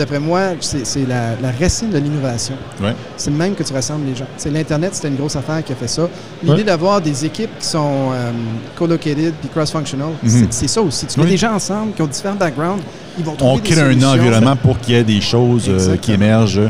d'après 0.01 0.19
moi, 0.19 0.41
c'est 0.61 1.07
la, 1.07 1.33
la 1.43 1.53
racine 1.61 1.91
de 1.91 1.99
l'innovation. 1.99 2.55
Ouais. 2.83 2.95
C'est 3.19 3.31
le 3.31 3.37
même 3.37 3.55
que 3.55 3.63
tu 3.63 3.73
rassembles 3.75 4.07
les 4.07 4.17
gens. 4.17 4.25
C'est 4.39 4.51
l'Internet, 4.51 4.95
c'était 4.95 5.09
une 5.09 5.17
grosse 5.17 5.37
affaire 5.37 5.63
qui 5.63 5.73
a 5.73 5.77
fait 5.77 5.89
ça. 5.89 6.09
L'idée 6.43 6.55
Ouais. 6.57 6.65
d'avoir 6.65 7.03
des 7.03 7.25
équipes 7.27 7.51
qui 7.59 7.67
sont 7.67 8.11
euh, 8.13 8.31
co-located 8.79 9.35
puis 9.41 9.49
cross-functional, 9.51 10.09
Mhm. 10.23 10.29
c'est- 10.31 10.53
c'est 10.53 10.69
ça 10.69 10.81
aussi. 10.81 11.07
Tu 11.07 11.19
mets 11.21 11.27
Oui. 11.27 11.33
des 11.33 11.37
gens 11.37 11.53
ensemble 11.53 11.93
qui 11.93 12.01
ont 12.01 12.07
différents 12.07 12.35
backgrounds, 12.35 12.83
ils 13.19 13.25
vont 13.25 13.35
trouver 13.35 13.53
On 13.53 13.57
des 13.59 13.71
crée 13.71 13.81
un 13.83 14.03
environnement 14.03 14.57
pour 14.57 14.79
qu'il 14.81 14.95
y 14.95 14.99
ait 14.99 15.05
des 15.05 15.21
choses 15.21 15.67
euh, 15.69 15.97
qui 15.99 16.13
émergent 16.13 16.61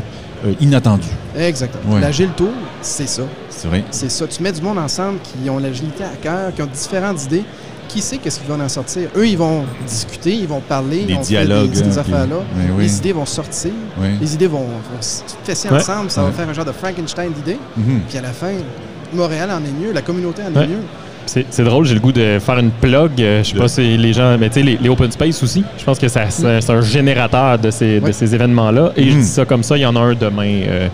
euh, 0.45 0.53
inattendues. 0.59 1.07
Exactement. 1.37 1.93
Ouais. 1.95 2.01
L'agile 2.01 2.29
tour, 2.35 2.49
c'est 2.81 3.07
ça. 3.07 3.21
C'est 3.49 3.67
vrai. 3.67 3.83
C'est 3.91 4.09
ça. 4.11 4.25
Tu 4.27 4.41
mets 4.43 4.51
du 4.51 4.61
monde 4.61 4.79
ensemble 4.79 5.19
qui 5.23 5.49
ont 5.49 5.59
l'agilité 5.59 6.03
à 6.03 6.15
cœur, 6.21 6.53
qui 6.53 6.61
ont 6.63 6.69
différentes 6.73 7.23
idées. 7.25 7.43
Qui 7.91 8.01
sait 8.01 8.17
qu'est-ce 8.17 8.39
qu'ils 8.39 8.47
vont 8.49 8.63
en 8.63 8.69
sortir? 8.69 9.09
Eux, 9.17 9.27
ils 9.27 9.37
vont 9.37 9.63
discuter, 9.85 10.31
ils 10.33 10.47
vont 10.47 10.61
parler, 10.61 11.03
Des 11.03 11.11
ils 11.11 11.15
vont 11.15 11.21
dialogues, 11.21 11.73
faire 11.73 11.83
des, 11.87 11.97
hein, 11.97 12.01
affaires-là. 12.01 12.35
oui. 12.77 12.83
Les 12.83 12.97
idées 12.97 13.11
vont 13.11 13.25
sortir. 13.25 13.71
Oui. 13.99 14.07
Les 14.21 14.33
idées 14.33 14.47
vont, 14.47 14.59
vont 14.59 15.01
se 15.01 15.23
fesser 15.43 15.67
Ouais. 15.69 15.75
ensemble. 15.77 16.09
Ça 16.09 16.21
Ouais. 16.23 16.27
va 16.29 16.33
faire 16.33 16.47
un 16.49 16.53
genre 16.53 16.65
de 16.65 16.71
Frankenstein 16.71 17.31
d'idées. 17.33 17.57
Mhm. 17.75 18.01
Puis 18.07 18.17
à 18.17 18.21
la 18.21 18.29
fin, 18.29 18.51
Montréal 19.13 19.49
en 19.51 19.57
est 19.57 19.85
mieux, 19.87 19.91
la 19.93 20.01
communauté 20.01 20.41
en 20.43 20.57
Ouais. 20.57 20.63
est 20.63 20.67
mieux. 20.67 20.83
C'est 21.49 21.63
drôle, 21.63 21.85
j'ai 21.85 21.93
le 21.93 21.99
goût 21.99 22.11
de 22.13 22.39
faire 22.39 22.57
une 22.59 22.71
plug. 22.71 23.11
euh, 23.21 23.43
Je 23.43 23.49
sais 23.51 23.57
pas 23.57 23.67
si 23.67 23.97
les 23.97 24.13
gens. 24.13 24.37
Mais 24.39 24.47
tu 24.49 24.55
sais, 24.55 24.63
les, 24.63 24.77
les 24.81 24.89
open 24.89 25.11
space 25.11 25.43
aussi. 25.43 25.63
Je 25.77 25.83
pense 25.83 25.99
que 25.99 26.07
ça- 26.07 26.29
c'est 26.29 26.69
un 26.69 26.81
générateur 26.81 27.59
de 27.59 27.71
ces, 27.71 27.99
de 27.99 28.05
Ouais. 28.05 28.13
ces 28.13 28.33
événements-là. 28.33 28.91
Et 28.95 29.09
je 29.09 29.15
Mhm. 29.15 29.21
dis 29.21 29.27
ça 29.27 29.45
comme 29.45 29.63
ça, 29.63 29.75
il 29.77 29.81
y 29.81 29.85
en 29.85 29.95
a 29.95 29.99
un 29.99 30.13
demain. 30.13 30.61
euh, 30.67 30.87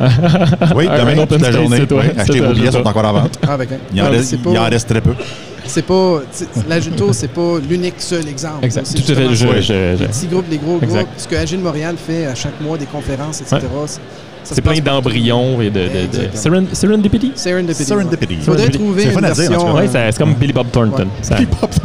Oui, 0.76 0.86
Un- 0.88 0.98
demain, 1.00 1.26
toute 1.26 1.40
la 1.40 1.50
journée. 1.52 1.80
Oui, 1.90 1.96
Achetez 2.16 2.40
vos 2.40 2.52
billets, 2.52 2.66
c'est 2.70 2.78
sont 2.82 2.86
encore 2.86 3.04
à 3.04 3.12
vente. 3.12 3.38
Ah, 3.46 3.54
un- 3.54 3.58
Il 3.92 4.00
en, 4.00 4.04
Ah, 4.06 4.10
reste, 4.10 4.36
il 4.50 4.58
en 4.58 4.64
reste 4.64 4.88
très 4.88 5.00
peu. 5.00 5.10
C'est 5.68 5.82
pas, 5.82 6.20
Tour, 6.96 7.14
c'est 7.14 7.28
pas 7.28 7.58
l'unique 7.68 7.94
seul 7.98 8.26
exemple. 8.28 8.64
exact. 8.64 8.86
C'est 8.86 9.02
Tout 9.04 9.12
à 9.12 9.14
fait. 9.14 9.28
Je, 9.30 9.34
ça. 9.34 9.46
je- 9.56 9.62
je- 9.62 10.02
Les 10.02 10.06
petits 10.08 10.26
groupes, 10.26 10.46
les 10.50 10.58
gros 10.58 10.78
Exact. 10.82 11.04
groupes, 11.04 11.08
ce 11.18 11.28
que 11.28 11.36
Agile 11.36 11.60
Montréal 11.60 11.96
fait 12.04 12.26
à 12.26 12.34
chaque 12.34 12.60
mois, 12.60 12.76
des 12.78 12.86
conférences, 12.86 13.40
etc. 13.40 13.58
c'est- 14.44 14.62
plein 14.62 14.78
d'embryons 14.80 15.60
et 15.60 15.68
de. 15.70 15.80
de, 15.80 15.86
de. 15.86 16.36
Seren- 16.36 16.66
serendipity? 16.72 17.32
Serendipity. 17.34 17.84
Serendipity. 17.84 18.34
Il 18.34 18.40
faudrait 18.42 18.68
trouver 18.70 19.02
C'est 19.02 19.08
une 19.08 19.14
fun 19.14 19.22
à 19.22 19.30
dire, 19.30 19.30
en 19.30 19.34
tout 19.34 19.50
version... 19.76 19.78
euh, 20.00 20.08
c'est 20.10 20.18
comme 20.18 20.34
Billy 20.34 20.52
Bob 20.54 20.70
Thornton. 20.70 21.02
Ouais. 21.02 21.06
Ça- 21.22 21.36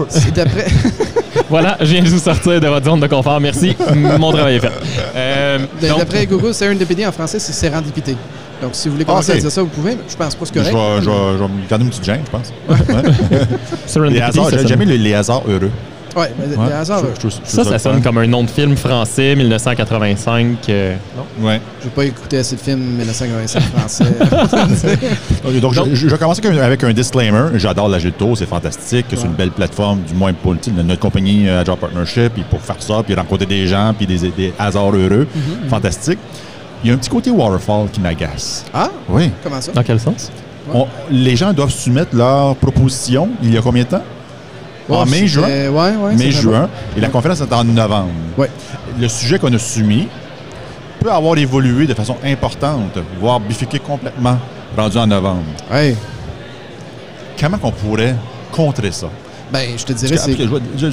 c'est 0.09 0.33
d'après... 0.33 0.65
voilà, 1.49 1.77
je 1.81 1.85
viens 1.85 2.03
de 2.03 2.07
vous 2.09 2.19
sortir 2.19 2.61
de 2.61 2.67
votre 2.67 2.85
zone 2.85 2.99
de 3.01 3.07
confort. 3.07 3.39
Merci. 3.41 3.75
Mon 4.17 4.31
travail 4.31 4.55
est 4.55 4.59
fait. 4.59 4.71
Euh, 5.15 5.59
donc, 5.81 5.97
D'après 5.99 6.25
Google, 6.25 6.53
Serendipity 6.53 7.05
en 7.05 7.11
français, 7.11 7.39
c'est 7.39 7.53
sérendipité. 7.53 8.15
Donc, 8.63 8.71
si 8.73 8.87
vous 8.87 8.93
voulez 8.95 9.05
commencer 9.05 9.31
Ah, 9.33 9.37
à 9.37 9.39
dire 9.39 9.51
ça, 9.51 9.61
vous 9.61 9.67
pouvez. 9.67 9.91
mais 9.91 10.01
Je 10.09 10.15
pense 10.15 10.35
pas 10.35 10.45
que 10.45 10.51
c'est 10.53 10.59
Je 10.59 10.75
vais, 10.75 11.01
je 11.01 11.09
vais- 11.09 11.33
je 11.33 11.37
vais 11.43 11.47
me 11.49 11.69
garder 11.69 11.83
une 11.85 11.89
petite 11.91 12.03
gêne, 12.05 12.21
je 12.25 12.31
pense. 12.31 12.53
Ouais. 12.69 14.09
Les 14.09 14.21
hasards, 14.21 14.49
j'ai 14.49 14.57
sonne- 14.59 14.67
jamais 14.67 14.85
les, 14.85 14.97
les 14.97 15.13
hasards 15.13 15.43
heureux. 15.47 15.69
Mais 16.15 16.21
Ouais. 16.21 16.29
Je- 16.39 17.27
je 17.27 17.29
je 17.29 17.35
Ça, 17.43 17.63
ça 17.63 17.79
sonne 17.79 17.99
comme 18.03 18.19
un 18.19 18.27
nom 18.27 18.43
de 18.43 18.49
film 18.49 18.75
français, 18.77 19.35
1985. 19.35 20.57
euh, 20.69 20.95
non? 21.17 21.47
Ouais. 21.47 21.59
j'ai 21.83 21.89
pas 21.89 22.05
écouté 22.05 22.37
assez 22.37 22.55
de 22.55 22.61
films 22.61 22.81
1985 22.99 23.63
français. 23.75 24.05
Donc, 25.59 25.73
Donc- 25.73 25.73
je, 25.89 25.95
je 25.95 26.07
vais 26.07 26.17
commencer 26.19 26.45
avec 26.45 26.83
un, 26.83 26.93
disclaimer. 26.93 27.45
J'adore 27.55 27.89
l'Agile 27.89 28.11
Tour, 28.11 28.37
c'est 28.37 28.45
fantastique. 28.45 29.07
C'est 29.09 29.23
une 29.23 29.33
belle 29.33 29.49
plateforme, 29.51 30.01
du 30.01 30.13
moins 30.13 30.33
pour 30.33 30.53
notre 30.53 30.99
compagnie 30.99 31.49
euh, 31.49 31.61
Agile 31.61 31.77
Partnership, 31.81 32.33
puis 32.35 32.43
pour 32.47 32.61
faire 32.61 32.75
ça, 32.79 33.01
puis 33.03 33.15
rencontrer 33.15 33.47
des 33.47 33.65
gens, 33.65 33.91
puis 33.97 34.05
des, 34.05 34.19
des 34.19 34.53
hasards 34.59 34.93
heureux. 34.95 35.27
Fantastique. 35.67 36.19
Il 36.83 36.87
y 36.89 36.91
a 36.91 36.95
un 36.95 36.97
petit 36.97 37.09
côté 37.09 37.29
waterfall 37.31 37.87
qui 37.91 37.99
m'agace. 38.01 38.65
ah, 38.73 38.89
Oui. 39.09 39.31
comment 39.43 39.61
ça? 39.61 39.71
Dans 39.71 39.83
quel 39.83 39.99
sens? 39.99 40.31
On- 40.73 40.87
les 41.09 41.35
gens 41.35 41.53
doivent 41.53 41.69
soumettre 41.71 42.15
leurs 42.15 42.55
propositions 42.55 43.29
il 43.41 43.53
y 43.53 43.57
a 43.57 43.61
combien 43.61 43.83
de 43.83 43.89
temps? 43.89 44.01
en 44.89 44.99
Ouais, 44.99 45.05
mai, 45.05 45.11
c'était- 45.11 45.27
juin. 45.27 45.47
Ouais, 45.47 45.95
ouais. 45.95 46.15
mai, 46.15 46.17
c'est 46.25 46.31
juin. 46.31 46.69
Et 46.97 46.99
la 46.99 47.07
conférence 47.07 47.39
est 47.39 47.53
en 47.53 47.63
novembre. 47.63 48.09
Ouais. 48.37 48.49
Le 48.99 49.07
sujet 49.07 49.39
qu'on 49.39 49.53
a 49.53 49.57
soumis 49.59 50.09
peut 50.99 51.09
avoir 51.11 51.37
évolué 51.37 51.87
de 51.87 51.93
façon 51.93 52.17
importante, 52.23 52.97
voire 53.19 53.39
bifurqué 53.39 53.79
complètement, 53.79 54.37
rendu 54.77 54.97
en 54.97 55.07
novembre. 55.07 55.43
Ouais. 55.71 55.95
Comment 57.39 57.57
qu'on 57.57 57.71
pourrait 57.71 58.15
contrer 58.51 58.91
ça? 58.91 59.07
Ben, 59.53 59.69
je 59.77 59.83
te 59.85 59.93
dirais, 59.93 60.17
c'est. 60.17 60.31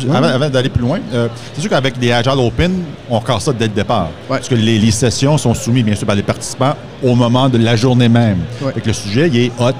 Ouais. 0.05 0.16
Avant, 0.16 0.29
avant 0.29 0.51
d'aller 0.51 0.68
plus 0.68 0.83
loin, 0.83 0.99
euh, 1.14 1.29
c'est 1.55 1.62
sûr 1.62 1.70
qu'avec 1.70 1.99
des 1.99 2.12
Agile 2.12 2.38
Open, 2.38 2.73
on 3.09 3.18
casse 3.20 3.44
ça 3.44 3.53
dès 3.53 3.64
le 3.66 3.73
départ. 3.73 4.09
Ouais. 4.29 4.37
Parce 4.37 4.49
que 4.49 4.55
les, 4.55 4.79
les 4.79 4.90
sessions 4.90 5.38
sont 5.38 5.55
soumises, 5.55 5.85
bien 5.85 5.94
sûr, 5.96 6.07
par 6.07 6.14
les 6.16 6.23
participants 6.23 6.75
au 7.03 7.14
moment 7.14 7.49
de 7.49 7.57
la 7.59 7.75
journée 7.75 8.09
même. 8.11 8.38
Ouais. 8.61 8.73
Fait 8.75 8.81
que 8.83 8.87
le 8.88 8.92
sujet, 8.92 9.29
il 9.33 9.37
est 9.46 9.53
hot 9.59 9.73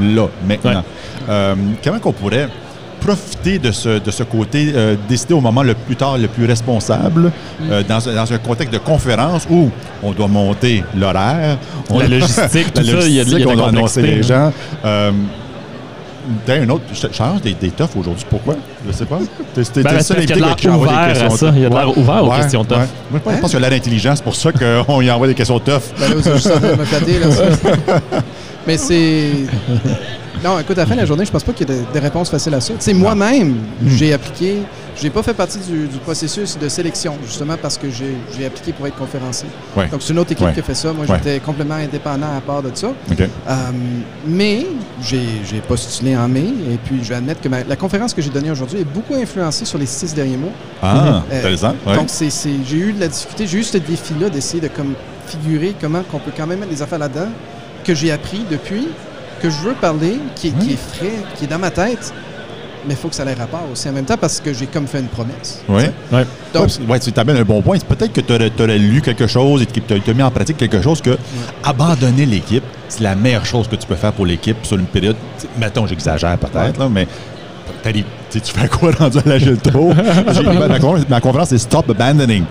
là, 0.00 0.26
maintenant. 0.46 0.84
Euh, 1.28 1.54
comment 1.82 1.98
qu'on 1.98 2.12
pourrait 2.12 2.48
profiter 3.00 3.58
de 3.58 3.70
ce, 3.70 3.98
de 4.00 4.10
ce 4.10 4.22
côté, 4.24 4.72
euh, 4.74 4.96
décider 5.08 5.32
au 5.34 5.40
moment 5.40 5.62
le 5.62 5.74
plus 5.74 5.94
tard, 5.96 6.18
le 6.18 6.26
plus 6.28 6.46
responsable, 6.46 7.30
euh, 7.70 7.82
dans, 7.88 8.08
un- 8.08 8.14
dans 8.14 8.32
un 8.32 8.38
contexte 8.38 8.72
de 8.72 8.78
conférence 8.78 9.46
où 9.48 9.70
on 10.02 10.12
doit 10.12 10.26
monter 10.28 10.82
l'horaire. 10.96 11.58
on- 11.90 11.98
La 12.00 12.08
logistique, 12.08 12.72
tout 12.74 12.82
la 12.82 13.00
ça, 13.00 13.06
il 13.08 13.14
y 13.14 13.20
a 13.20 13.24
de- 13.24 13.30
il 13.30 13.38
y 13.40 13.44
a 13.44 13.48
on 13.48 13.54
doit 13.54 13.68
annoncer 13.68 14.02
les 14.02 14.22
gens. 14.22 14.52
Euh, 14.84 15.12
T'as 16.46 16.54
un 16.60 16.68
autre. 16.68 16.84
Je 16.92 17.06
change 17.12 17.40
des, 17.42 17.54
des 17.54 17.70
toughs 17.70 17.96
aujourd'hui. 17.96 18.24
Pourquoi? 18.28 18.56
Je 18.86 18.92
sais 18.92 19.04
pas. 19.06 19.18
T'es 19.54 19.82
Ben, 19.82 19.94
le 19.94 20.00
seul 20.00 20.24
qu'il 20.26 20.32
invité 20.44 20.54
qui 20.56 20.68
envoie 20.68 20.86
des 20.86 20.92
ouvert 20.92 20.98
à 20.98 21.08
questions 21.08 21.30
ça. 21.30 21.46
tough. 21.46 21.54
Il 21.56 21.62
y 21.62 21.66
a 21.66 21.68
de 21.68 21.74
l'air 21.74 21.98
ouvert 21.98 22.24
aux 22.24 22.30
questions 22.30 22.64
tough. 22.64 22.78
Moi, 23.10 23.20
je 23.26 23.40
pense 23.40 23.50
qu'il 23.50 23.60
y 23.60 23.64
a 23.64 23.68
l'air 23.68 23.78
intelligent. 23.78 24.12
C'est 24.16 24.24
pour 24.24 24.36
ça 24.36 24.50
qu'on 24.52 25.00
y 25.02 25.10
envoie 25.10 25.26
des 25.26 25.34
questions 25.34 25.58
tough. 25.58 25.80
Ben 25.98 26.08
là, 26.08 26.14
juste 26.34 26.46
en 26.46 26.58
train 26.60 26.70
de 26.72 26.74
me 26.76 26.84
flatter, 26.84 27.18
là. 27.18 27.30
ça. 27.30 27.42
Mais 28.66 28.76
c'est. 28.76 29.30
Non, 30.44 30.58
écoute, 30.60 30.78
à 30.78 30.82
la 30.82 30.86
fin 30.86 30.94
de 30.94 31.00
la 31.00 31.06
journée, 31.06 31.24
je 31.24 31.30
pense 31.32 31.42
pas 31.42 31.52
qu'il 31.52 31.68
y 31.68 31.72
ait 31.72 31.76
de- 31.80 31.92
des 31.92 31.98
réponses 31.98 32.30
faciles 32.30 32.54
à 32.54 32.60
ça. 32.60 32.72
Tu 32.74 32.80
sais, 32.80 32.94
moi-même, 32.94 33.54
Hmm. 33.80 33.88
j'ai 33.88 34.12
appliqué. 34.12 34.58
J'ai 35.00 35.10
pas 35.10 35.22
fait 35.22 35.34
partie 35.34 35.58
du, 35.58 35.86
du 35.86 35.98
processus 35.98 36.58
de 36.58 36.68
sélection, 36.68 37.14
justement 37.24 37.54
parce 37.60 37.78
que 37.78 37.86
j'ai 37.88 38.46
appliqué 38.46 38.72
pour 38.72 38.86
être 38.88 38.96
conférencier. 38.96 39.48
Ouais. 39.76 39.86
Donc, 39.88 40.02
c'est 40.02 40.12
une 40.12 40.18
autre 40.18 40.32
équipe 40.32 40.46
Ouais. 40.46 40.52
qui 40.52 40.58
a 40.60 40.62
fait 40.64 40.74
ça. 40.74 40.92
Moi, 40.92 41.06
Ouais. 41.08 41.16
j'étais 41.18 41.38
complètement 41.38 41.76
indépendant 41.76 42.26
à 42.36 42.40
part 42.40 42.62
de 42.62 42.70
ça. 42.74 42.88
Euh, 42.88 43.54
mais 44.26 44.66
j'ai 45.00 45.60
postulé 45.68 46.16
en 46.16 46.26
mai 46.28 46.46
et 46.72 46.78
puis 46.84 46.98
je 47.02 47.08
vais 47.10 47.14
admettre 47.14 47.40
que 47.40 47.48
ma- 47.48 47.62
la 47.64 47.76
conférence 47.76 48.12
que 48.12 48.20
j'ai 48.22 48.30
donnée 48.30 48.50
aujourd'hui 48.50 48.80
est 48.80 48.84
beaucoup 48.92 49.14
influencée 49.14 49.64
sur 49.64 49.78
les 49.78 49.86
six 49.86 50.12
derniers 50.14 50.36
mois. 50.36 50.50
Ah, 50.82 51.22
Euh, 51.32 51.38
intéressant. 51.38 51.74
Donc, 51.86 52.08
j'ai 52.10 52.76
eu 52.76 52.92
de 52.92 53.00
la 53.00 53.08
difficulté, 53.08 53.46
j'ai 53.46 53.58
eu 53.58 53.64
ce 53.64 53.78
défi-là 53.78 54.28
d'essayer 54.30 54.60
de 54.60 54.68
comme, 54.68 54.94
figurer 55.26 55.74
comment 55.80 56.02
qu'on 56.10 56.18
peut 56.18 56.32
quand 56.36 56.46
même 56.46 56.58
mettre 56.60 56.72
des 56.72 56.82
affaires 56.82 56.98
là-dedans 56.98 57.28
que 57.84 57.94
j'ai 57.94 58.10
appris 58.10 58.42
depuis, 58.50 58.88
que 59.38 59.50
je 59.50 59.58
veux 59.58 59.74
parler, 59.74 60.18
qui 60.34 60.48
est, 60.48 60.58
qui 60.58 60.72
est 60.72 60.76
frais, 60.76 61.12
qui 61.36 61.44
est 61.44 61.48
dans 61.48 61.58
ma 61.58 61.70
tête, 61.70 62.12
mais 62.86 62.94
il 62.94 62.96
faut 62.96 63.08
que 63.08 63.14
ça 63.14 63.24
ait 63.24 63.34
rapport 63.34 63.64
aussi 63.72 63.88
en 63.88 63.92
même 63.92 64.04
temps 64.04 64.16
parce 64.16 64.40
que 64.40 64.52
j'ai 64.52 64.66
comme 64.66 64.86
fait 64.86 65.00
une 65.00 65.08
promesse. 65.08 65.62
Oui. 65.68 65.82
Ouais. 66.12 66.24
Donc, 66.54 66.68
ouais, 66.68 66.86
ouais, 66.88 66.98
tu 67.00 67.12
amènes 67.18 67.36
un 67.36 67.44
bon 67.44 67.60
point. 67.62 67.78
Peut-être 67.78 68.12
que 68.12 68.20
tu 68.20 68.32
aurais, 68.32 68.78
lu 68.78 69.00
quelque 69.02 69.26
chose 69.26 69.62
et 69.62 69.66
que 69.66 69.80
tu 69.80 70.10
as, 70.10 70.14
mis 70.14 70.22
en 70.22 70.30
pratique 70.30 70.56
quelque 70.56 70.80
chose 70.80 71.00
que 71.02 71.16
abandonner 71.64 72.26
l'équipe, 72.26 72.64
c'est 72.88 73.02
la 73.02 73.14
meilleure 73.14 73.44
chose 73.46 73.68
que 73.68 73.76
tu 73.76 73.86
peux 73.86 73.96
faire 73.96 74.12
pour 74.12 74.26
l'équipe 74.26 74.56
sur 74.62 74.78
une 74.78 74.86
période. 74.86 75.16
Mettons, 75.58 75.86
j'exagère 75.86 76.38
peut-être, 76.38 76.88
mais 76.88 77.06
tu 78.30 78.40
fais 78.40 78.68
quoi 78.68 78.90
rendu 78.98 79.18
à 79.18 79.22
ma, 80.52 80.68
ma 80.68 80.78
conférence- 80.78 81.08
ma 81.08 81.20
conférence, 81.20 81.48
c'est 81.50 81.58
Stop 81.58 81.90
Abandoning. 81.90 82.44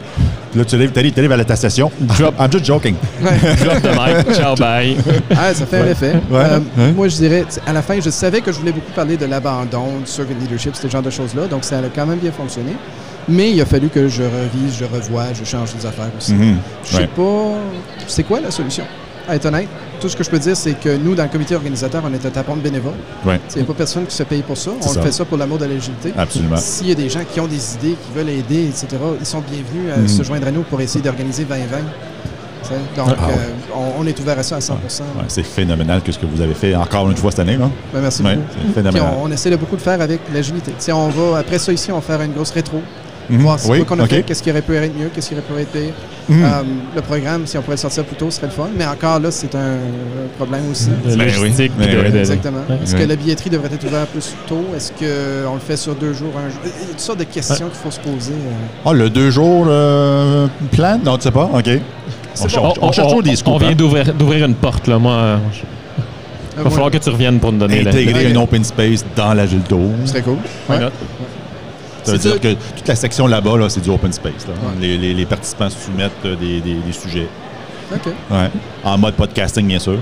Là, 0.56 0.66
tu 0.66 0.76
arrives, 0.76 0.92
t'arrives- 0.92 1.14
t'arrives 1.14 1.32
à 1.32 1.38
la 1.38 1.46
ta 1.46 1.56
session. 1.56 1.92
I'm 2.00 2.52
just 2.52 2.66
joking. 2.66 2.96
Drop 3.22 3.82
the 3.82 3.90
mic. 3.92 4.34
Ciao, 4.36 4.56
bye. 4.56 4.96
ah, 5.36 5.54
ça 5.54 5.66
fait 5.66 5.80
un 5.82 5.88
effet. 5.88 6.14
Ouais. 6.32 6.40
Euh, 6.40 6.60
Ouais. 6.78 6.92
Moi, 6.94 7.08
je 7.10 7.16
dirais, 7.18 7.46
tu 7.52 7.60
à 7.70 7.74
la 7.74 7.82
fin, 7.82 8.00
je 8.00 8.10
savais 8.10 8.42
que 8.42 8.52
je 8.52 8.60
voulais 8.60 8.72
beaucoup 8.72 8.92
parler 8.96 9.18
de 9.18 9.26
l'abandon, 9.26 10.00
du 10.00 10.06
servant 10.12 10.32
leadership, 10.40 10.76
ce 10.76 10.88
genre 10.88 11.02
de 11.02 11.10
choses-là, 11.10 11.48
donc 11.48 11.64
ça 11.64 11.78
a 11.80 11.82
quand 11.94 12.06
même 12.06 12.20
bien 12.20 12.32
fonctionné. 12.32 12.74
Mais 13.30 13.52
il 13.52 13.62
a 13.62 13.66
fallu 13.66 13.90
que 13.90 14.08
je 14.08 14.24
revise, 14.24 14.78
je 14.80 14.86
revoie, 14.86 15.26
je 15.38 15.44
change 15.44 15.74
des 15.76 15.86
affaires 15.86 16.10
aussi. 16.18 16.34
Mhm. 16.34 16.58
Je 16.86 16.90
sais 16.96 16.98
Ouais. 17.02 17.08
pas. 17.08 17.58
C'est 18.08 18.24
quoi 18.24 18.40
la 18.40 18.52
solution? 18.52 18.86
À 19.28 19.36
être 19.36 19.46
honnête, 19.46 19.68
tout 20.00 20.08
ce 20.08 20.16
que 20.16 20.24
je 20.24 20.30
peux 20.30 20.40
dire, 20.40 20.56
c'est 20.56 20.74
que 20.80 20.96
nous, 20.96 21.14
dans 21.16 21.24
le 21.24 21.30
comité 21.30 21.56
organisateur, 21.56 22.02
on 22.10 22.14
est 22.14 22.26
un 22.26 22.30
tapon 22.30 22.56
de 22.56 22.62
bénévoles. 22.62 22.94
Ouais. 23.26 23.40
Il 23.52 23.58
n'y 23.58 23.62
a 23.64 23.66
pas 23.66 23.74
personne 23.74 24.06
qui 24.06 24.16
se 24.16 24.24
paye 24.24 24.42
pour 24.42 24.58
ça. 24.58 24.72
On 24.82 24.88
ça. 24.88 25.02
fait 25.02 25.12
ça 25.12 25.26
pour 25.26 25.38
l'amour 25.38 25.58
de 25.58 25.66
l'agilité. 25.66 26.14
Absolument. 26.18 26.56
S'il 26.58 26.88
y 26.88 26.92
a 26.92 26.96
des 26.96 27.10
gens 27.10 27.20
qui 27.32 27.40
ont 27.42 27.48
des 27.48 27.76
idées, 27.76 27.96
qui 27.96 28.12
veulent 28.18 28.30
aider, 28.30 28.66
etc., 28.68 28.88
ils 29.20 29.26
sont 29.26 29.42
bienvenus 29.42 29.92
à 29.94 30.00
Mhm. 30.00 30.08
se 30.08 30.24
joindre 30.24 30.48
à 30.48 30.52
nous 30.52 30.62
pour 30.64 30.80
essayer 30.80 31.04
d'organiser 31.04 31.44
2020. 31.44 31.78
Tu 32.64 32.70
sais, 32.70 32.76
Donc, 32.96 33.10
Ah 33.20 33.28
ouais. 33.28 33.34
euh, 33.34 33.76
on, 33.98 34.02
on 34.04 34.08
est 34.08 34.20
ouvert 34.20 34.38
à 34.40 34.44
ça 34.44 34.56
à 34.58 34.62
100 34.62 34.74
Ouais, 34.76 34.80
c'est 35.28 35.44
phénoménal 35.44 36.02
que 36.02 36.12
ce 36.12 36.20
que 36.20 36.26
vous 36.26 36.42
avez 36.42 36.54
fait 36.54 36.76
encore 36.76 37.10
une 37.10 37.16
fois 37.18 37.32
cette 37.32 37.40
année. 37.42 37.58
Là. 37.58 37.70
Ben, 37.94 38.02
Merci 38.02 38.24
Ouais, 38.24 38.36
beaucoup. 38.36 38.74
phénoménal. 38.74 39.14
on, 39.20 39.26
on 39.28 39.32
essaie 39.32 39.50
de 39.50 39.56
beaucoup 39.58 39.76
de 39.76 39.82
faire 39.82 40.02
avec 40.02 40.22
l'agilité. 40.34 40.72
On 40.94 41.10
va, 41.10 41.40
après 41.40 41.60
ça, 41.60 41.72
ici, 41.74 41.92
on 41.92 41.96
va 41.96 42.02
faire 42.02 42.22
une 42.22 42.34
grosse 42.34 42.52
rétro. 42.52 42.82
Voir 43.30 43.60
c'est 43.60 43.70
Oui, 43.70 43.84
quoi 43.84 43.98
qu'on 43.98 44.04
a 44.04 44.08
fait, 44.08 44.24
qu'est-ce 44.24 44.42
qui 44.42 44.50
aurait 44.52 44.62
pu 44.62 44.74
être 44.76 44.98
mieux, 44.98 45.10
qu'est-ce 45.14 45.30
qui 45.30 45.34
aurait 45.36 45.44
pu 45.44 45.60
être 45.62 45.72
pire. 45.72 45.94
Euh, 46.30 46.62
le 46.96 47.02
programme, 47.02 47.46
si 47.46 47.58
on 47.58 47.62
pouvait 47.62 47.76
le 47.76 47.82
sortir 47.82 48.04
plus 48.06 48.16
tôt, 48.16 48.30
ce 48.30 48.38
serait 48.38 48.48
le 48.48 48.54
fun. 48.54 48.68
Mais 48.78 48.86
encore 48.86 49.20
là, 49.20 49.32
c'est 49.32 49.54
un 49.56 49.78
problème 50.38 50.70
aussi. 50.72 50.88
De 50.90 51.16
Ben 51.16 51.20
oui. 51.28 51.34
logistique. 51.40 51.72
Ben 51.78 51.88
oui. 52.06 52.12
de- 52.12 52.18
Exactement. 52.20 52.60
Ouais. 52.70 52.78
Est-ce 52.84 52.96
que 52.96 53.04
la 53.04 53.16
billetterie 53.16 53.50
devrait 53.50 53.70
être 53.74 53.86
ouverte 53.86 54.10
plus 54.10 54.34
tôt? 54.48 54.64
Est-ce 54.76 54.92
qu'on 54.92 55.54
le 55.56 55.60
fait 55.60 55.78
sur 55.78 55.96
deux 55.96 56.14
jours, 56.14 56.32
un 56.38 56.50
jour? 56.50 56.60
Il 56.64 56.70
y 56.70 56.74
a 56.86 56.88
toutes 56.90 57.00
sortes 57.00 57.20
de 57.20 57.24
questions 57.26 57.68
qu'il 57.68 57.78
faut 57.84 57.92
se 57.92 58.00
poser. 58.00 58.32
euh. 58.34 58.86
Ah, 58.86 58.94
le 58.94 59.10
deux 59.10 59.30
jours 59.32 59.66
euh, 59.68 60.48
plan? 60.72 61.00
Non, 61.04 61.18
tu 61.18 61.24
sais 61.24 61.32
pas? 61.32 61.50
OK. 61.54 61.70
On, 62.40 62.48
cherche- 62.48 62.62
bon. 62.62 62.74
on 62.82 62.92
cherche 62.92 63.08
toujours 63.08 63.24
des 63.24 63.36
scoops. 63.36 63.56
on 63.56 63.58
vient 63.60 63.70
hein. 63.70 63.74
d'ouvrir 63.76 64.14
d'ouvrir 64.14 64.46
une 64.46 64.56
porte, 64.56 64.88
là. 64.88 65.00
Moi, 65.00 65.40
il 66.56 66.60
Euh, 66.60 66.64
va 66.64 66.70
falloir 66.70 66.92
que 66.92 66.98
tu 66.98 67.10
reviennes 67.10 67.40
pour 67.40 67.52
nous 67.52 67.60
donner 67.60 67.84
la- 67.84 67.92
Intégrer 67.92 68.30
la- 68.34 68.40
un 68.40 68.44
open 68.44 68.64
space 68.64 69.06
dans 69.16 69.34
l'Agile 69.34 69.62
12. 69.70 69.80
Ce 70.06 70.08
serait 70.12 70.22
cool. 70.22 70.38
Ouais. 70.70 70.78
Not? 72.12 72.18
Ça 72.20 72.30
veut 72.30 72.40
C'est 72.40 72.40
dire 72.40 72.58
que 72.58 72.76
toute 72.78 72.88
la 72.88 72.96
section 72.96 73.28
là-bas, 73.28 73.58
là, 73.58 73.70
c'est 73.70 73.82
du 73.82 73.90
open 73.90 74.12
space. 74.14 74.46
là. 74.48 74.54
Ouais. 74.54 74.76
Les, 74.82 74.98
les- 74.98 75.14
les 75.14 75.26
participants 75.26 75.70
soumettent 75.70 76.12
euh, 76.26 76.36
des, 76.36 76.60
des- 76.62 76.76
des 76.86 76.92
sujets. 76.94 77.28
OK. 77.94 78.08
Ouais. 78.32 78.50
En 78.84 78.98
mode 78.98 79.14
podcasting, 79.16 79.66
bien 79.68 79.80
sûr. 79.80 80.00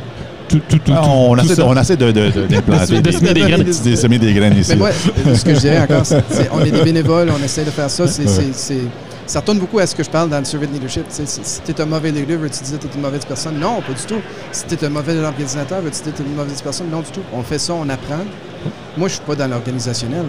Tout, 0.48 0.62
tout, 0.70 0.78
tout, 0.78 0.92
Ah, 0.96 1.02
on, 1.08 1.34
tout 1.36 1.40
essaie, 1.42 1.50
de- 1.50 1.56
ça. 1.56 1.66
on 1.66 1.76
essaie 1.76 1.98
de, 1.98 2.12
de- 2.12 2.30
de- 2.30 2.42
d'implanter 2.50 2.96
De 2.96 3.00
des, 3.02 3.12
semer 3.12 3.34
des 3.34 3.42
graines. 3.42 3.64
de 3.64 3.96
semer 3.96 4.20
des 4.20 4.34
graines 4.34 4.58
ici. 4.60 4.74
Mais 4.76 4.86
euh, 5.32 5.36
ce 5.36 5.44
que 5.44 5.54
je 5.56 5.60
dirais 5.60 5.80
encore, 5.80 6.06
c'est 6.06 6.24
c'est- 6.30 6.50
on 6.52 6.64
est 6.64 6.70
des 6.72 6.82
bénévoles, 6.84 7.30
on 7.38 7.44
essaie 7.44 7.64
de 7.64 7.72
faire 7.72 7.90
ça. 7.90 8.08
c'est 8.08 8.28
c'est- 8.28 8.54
c'est- 8.54 8.82
ça 9.28 9.40
retourne 9.40 9.60
beaucoup 9.60 9.80
à 9.80 9.88
ce 9.88 9.96
que 9.96 10.04
je 10.04 10.10
parle 10.10 10.30
dans 10.30 10.40
le 10.40 10.46
survey 10.46 10.68
de 10.68 10.74
leadership. 10.74 11.06
Si 11.10 11.62
tu 11.66 11.72
es 11.72 11.82
un 11.82 11.86
mauvais 11.86 12.12
leader, 12.12 12.38
veux-tu 12.40 12.64
dire 12.64 12.78
que 12.80 12.84
tu 12.86 12.92
es 12.92 12.96
une 12.96 13.02
mauvaise 13.02 13.26
personne? 13.26 13.60
Non, 13.60 13.82
pas 13.82 13.94
du 13.94 14.04
tout. 14.06 14.22
Si 14.52 14.66
tu 14.66 14.76
es 14.76 14.86
un 14.86 14.90
mauvais 14.90 15.18
organisateur, 15.18 15.82
veux-tu 15.82 16.04
dire 16.04 16.12
que 16.14 16.18
tu 16.18 16.24
es 16.24 16.26
une 16.26 16.36
mauvaise 16.36 16.62
personne? 16.62 16.90
Non, 16.92 17.00
du 17.02 17.12
tout. 17.12 17.22
On 17.34 17.42
fait 17.44 17.60
ça, 17.60 17.74
on 17.74 17.88
apprend. 17.90 18.24
Moi, 18.98 19.08
je 19.10 19.16
suis 19.16 19.24
pas 19.24 19.36
dans 19.36 19.48
l'organisationnel. 19.48 20.24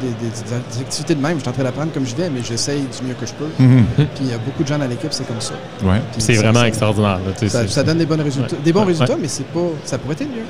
Des, 0.00 0.06
des- 0.08 0.14
des 0.30 0.80
activités 0.80 1.14
de 1.14 1.20
même, 1.20 1.36
je 1.36 1.40
suis 1.40 1.48
en 1.48 1.52
train 1.52 1.64
d'apprendre 1.64 1.92
comme 1.92 2.06
je 2.06 2.14
vais, 2.14 2.30
mais 2.30 2.40
j'essaye 2.42 2.80
du 2.82 3.06
mieux 3.06 3.14
que 3.14 3.26
je 3.26 3.32
peux. 3.32 3.48
Mhm. 3.62 3.84
Puis 3.96 4.06
il 4.22 4.30
y 4.30 4.32
a 4.32 4.38
beaucoup 4.38 4.62
de 4.62 4.68
gens 4.68 4.78
dans 4.78 4.86
l'équipe, 4.86 5.12
c'est 5.12 5.26
comme 5.26 5.40
ça. 5.40 5.54
Ouais. 5.82 6.00
C'est 6.18 6.34
vraiment 6.34 6.60
ça- 6.60 6.68
extraordinaire. 6.68 7.18
là, 7.42 7.66
Ça, 7.68 7.82
donne 7.82 7.98
des, 7.98 8.06
bonnes 8.06 8.20
résultats, 8.22 8.54
Ouais. 8.56 8.62
des 8.64 8.72
bons 8.72 8.80
Ouais, 8.80 8.86
résultats, 8.86 9.16
mais 9.20 9.28
c'est 9.28 9.46
pas, 9.46 9.60
ça 9.84 9.98
pourrait 9.98 10.14
être 10.14 10.22
mieux. 10.22 10.44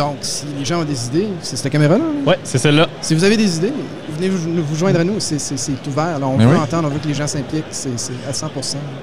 Donc, 0.00 0.16
si 0.22 0.46
les 0.58 0.64
gens 0.64 0.80
ont 0.80 0.84
des 0.84 1.06
idées, 1.08 1.28
c'est 1.42 1.56
cette 1.56 1.70
caméra-là. 1.70 1.98
là. 2.02 2.30
Ouais, 2.30 2.38
c'est 2.42 2.56
celle-là. 2.56 2.86
Si 3.02 3.14
vous 3.14 3.22
avez 3.22 3.36
des 3.36 3.58
idées, 3.58 3.70
venez 4.16 4.30
vous, 4.30 4.38
vous 4.66 4.74
joindre 4.74 4.98
à 4.98 5.04
nous. 5.04 5.20
C'est- 5.20 5.36
ouvert. 5.86 6.18
là. 6.18 6.26
On 6.26 6.38
Mais 6.38 6.46
veut 6.46 6.54
oui. 6.54 6.58
entendre, 6.58 6.88
on 6.88 6.90
veut 6.90 6.98
que 7.00 7.06
les 7.08 7.12
gens 7.12 7.26
s'impliquent. 7.26 7.64
C'est 7.70 7.90
à 8.26 8.32
100 8.32 8.50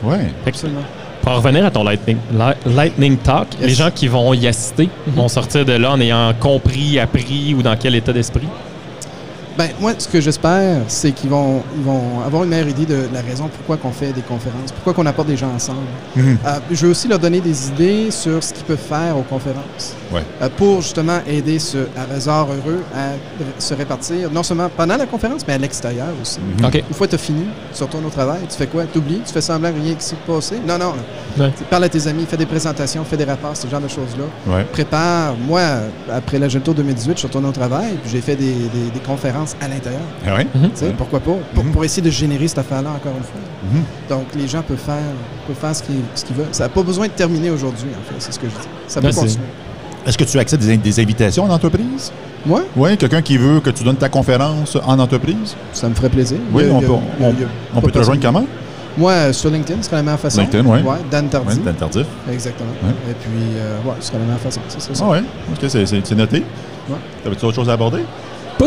Ouais. 0.03 0.31
Absolument. 0.47 0.81
Pour 1.21 1.33
en 1.33 1.35
revenir 1.35 1.63
à 1.67 1.69
ton 1.69 1.83
Lightning, 1.83 2.17
Li- 2.33 2.73
lightning 2.75 3.17
Talk, 3.17 3.47
Yes. 3.59 3.67
les 3.69 3.75
gens 3.75 3.91
qui 3.93 4.07
vont 4.07 4.33
y 4.33 4.47
assister 4.47 4.89
vont 5.05 5.27
sortir 5.27 5.65
de 5.65 5.73
là 5.73 5.91
en 5.91 5.99
ayant 5.99 6.33
compris, 6.39 6.97
appris 6.99 7.53
ou 7.55 7.61
dans 7.61 7.75
quel 7.77 7.93
état 7.93 8.11
d'esprit? 8.11 8.47
Ben, 9.57 9.69
moi, 9.81 9.93
ce 9.97 10.07
que 10.07 10.21
j'espère, 10.21 10.81
c'est 10.87 11.11
qu'ils 11.13 11.31
vont, 11.31 11.63
ils 11.75 11.83
vont 11.83 12.21
avoir 12.23 12.43
une 12.43 12.49
meilleure 12.51 12.67
idée 12.67 12.85
de 12.85 13.07
la 13.11 13.21
raison 13.21 13.49
pourquoi 13.51 13.75
qu'on 13.77 13.91
fait 13.91 14.13
des 14.13 14.21
conférences, 14.21 14.71
pourquoi 14.71 14.93
qu'on 14.93 15.07
apporte 15.07 15.27
des 15.27 15.35
gens 15.35 15.49
ensemble. 15.55 15.79
Mhm. 16.15 16.37
Euh, 16.45 16.59
je 16.69 16.85
veux 16.85 16.91
aussi 16.91 17.07
leur 17.07 17.17
donner 17.17 17.39
des 17.41 17.69
idées 17.69 18.11
sur 18.11 18.43
ce 18.43 18.53
qu'ils 18.53 18.65
peuvent 18.65 18.77
faire 18.77 19.17
aux 19.17 19.23
conférences 19.23 19.95
Ouais. 20.11 20.21
euh, 20.41 20.49
pour 20.55 20.81
justement 20.81 21.19
aider 21.27 21.59
ce 21.59 21.79
hasard 22.11 22.47
heureux 22.47 22.81
à 22.95 23.11
se 23.61 23.73
répartir, 23.73 24.31
non 24.31 24.43
seulement 24.43 24.69
pendant 24.75 24.97
la 24.97 25.05
conférence, 25.05 25.41
mais 25.47 25.53
à 25.55 25.57
l'extérieur 25.57 26.07
aussi. 26.21 26.39
Mhm. 26.39 26.71
Une 26.89 26.95
fois 26.95 27.07
que 27.07 27.11
tu 27.11 27.15
as 27.15 27.19
fini, 27.19 27.45
tu 27.75 27.83
retournes 27.83 28.05
au 28.05 28.09
travail, 28.09 28.39
tu 28.49 28.55
fais 28.57 28.67
quoi? 28.67 28.83
Tu 28.91 28.99
oublies? 28.99 29.21
Tu 29.25 29.33
fais 29.33 29.41
semblant 29.41 29.71
que 29.71 29.79
rien 29.81 29.93
qui 29.95 30.03
s'est 30.03 30.15
passé? 30.25 30.55
Non, 30.65 30.77
non. 30.77 30.93
Ouais. 31.37 31.51
Tu 31.57 31.63
parles 31.65 31.83
à 31.83 31.89
tes 31.89 32.07
amis, 32.07 32.25
fais 32.27 32.37
des 32.37 32.45
présentations, 32.45 33.03
fais 33.03 33.17
des 33.17 33.25
rapports, 33.25 33.55
ce 33.55 33.67
genre 33.67 33.81
de 33.81 33.87
choses-là. 33.87 34.53
Ouais. 34.55 34.63
Prépare. 34.71 35.35
Moi, 35.45 35.61
après 36.11 36.39
la 36.39 36.47
Tour 36.47 36.73
2018, 36.73 37.13
je 37.13 37.17
suis 37.19 37.27
retourné 37.27 37.47
au 37.47 37.51
travail, 37.51 37.93
puis 38.01 38.11
j'ai 38.11 38.21
fait 38.21 38.35
des, 38.35 38.53
des- 38.53 38.89
des 38.93 38.99
conférences 39.05 39.55
à 39.61 39.67
l'intérieur. 39.67 40.01
Ah 40.25 40.37
Pourquoi 40.97 41.19
pas? 41.19 41.31
Pour, 41.53 41.63
Mhm. 41.63 41.71
pour 41.71 41.83
essayer 41.85 42.01
de 42.01 42.09
générer 42.09 42.47
cette 42.47 42.57
affaire-là, 42.59 42.89
encore 42.91 43.13
une 43.17 43.23
fois. 43.23 43.41
Mhm. 43.71 43.83
Donc, 44.09 44.25
les 44.35 44.47
gens 44.47 44.61
peuvent 44.61 44.77
faire, 44.77 44.95
peuvent 45.45 45.55
faire 45.55 45.75
ce 45.75 45.83
qu'ils 45.83 46.35
veulent. 46.35 46.45
Ça 46.51 46.63
n'a 46.63 46.69
pas 46.69 46.81
besoin 46.83 47.07
de 47.07 47.11
terminer 47.11 47.49
aujourd'hui, 47.51 47.89
en 47.91 48.03
fait, 48.07 48.15
c'est 48.19 48.31
ce 48.31 48.39
que 48.39 48.47
je 48.47 48.53
dis. 48.53 48.67
Ça 48.87 49.01
peut 49.01 49.11
c'est- 49.11 49.19
continuer. 49.19 49.45
Est-ce 50.07 50.17
que 50.17 50.23
tu 50.23 50.39
acceptes 50.39 50.63
des, 50.63 50.77
des 50.77 50.99
invitations 51.01 51.43
en 51.43 51.49
entreprise? 51.49 52.11
Moi, 52.45 52.61
Oui, 52.77 52.97
quelqu'un 52.97 53.21
qui 53.21 53.37
veut 53.37 53.59
que 53.59 53.69
tu 53.71 53.83
donnes 53.83 53.97
ta 53.97 54.07
conférence 54.09 54.77
en 54.85 54.97
entreprise? 54.99 55.55
ça 55.73 55.89
me 55.89 55.93
ferait 55.95 56.09
plaisir. 56.09 56.37
Oui, 56.53 56.63
a- 56.63 56.71
on 56.73 56.77
a- 56.77 56.81
peut, 56.81 56.93
a- 56.93 56.97
on, 57.75 57.81
peut 57.81 57.91
te 57.91 57.97
rejoindre 57.99 58.21
comment? 58.21 58.45
Moi, 58.97 59.11
euh, 59.11 59.33
sur 59.33 59.49
LinkedIn, 59.51 59.79
ce 59.81 59.87
serait 59.87 59.97
la 59.97 60.03
meilleure 60.03 60.19
façon. 60.19 60.41
LinkedIn, 60.41 60.65
oui. 60.65 60.79
Ouais, 60.79 60.95
Dan. 61.11 61.25
Oui, 61.31 61.53
c'est 61.65 61.77
tardif. 61.77 62.05
Exactement. 62.31 62.69
Ouais. 62.83 62.89
Et 63.11 63.13
puis, 63.13 63.29
euh, 63.57 63.77
ouais, 63.85 63.93
ce 63.99 64.07
serait 64.07 64.17
la 64.19 64.23
meilleure 64.23 64.39
façon. 64.39 64.61
C'est 64.69 64.81
ça. 64.81 64.95
ça. 64.95 65.03
Ah 65.05 65.11
ouais, 65.11 65.19
ok, 65.51 65.69
c'est 65.69 66.15
noté. 66.15 66.37
Ouais. 66.89 66.95
T'avais-tu 67.23 67.45
autre 67.45 67.55
chose 67.55 67.69
à 67.69 67.73
aborder? 67.73 67.99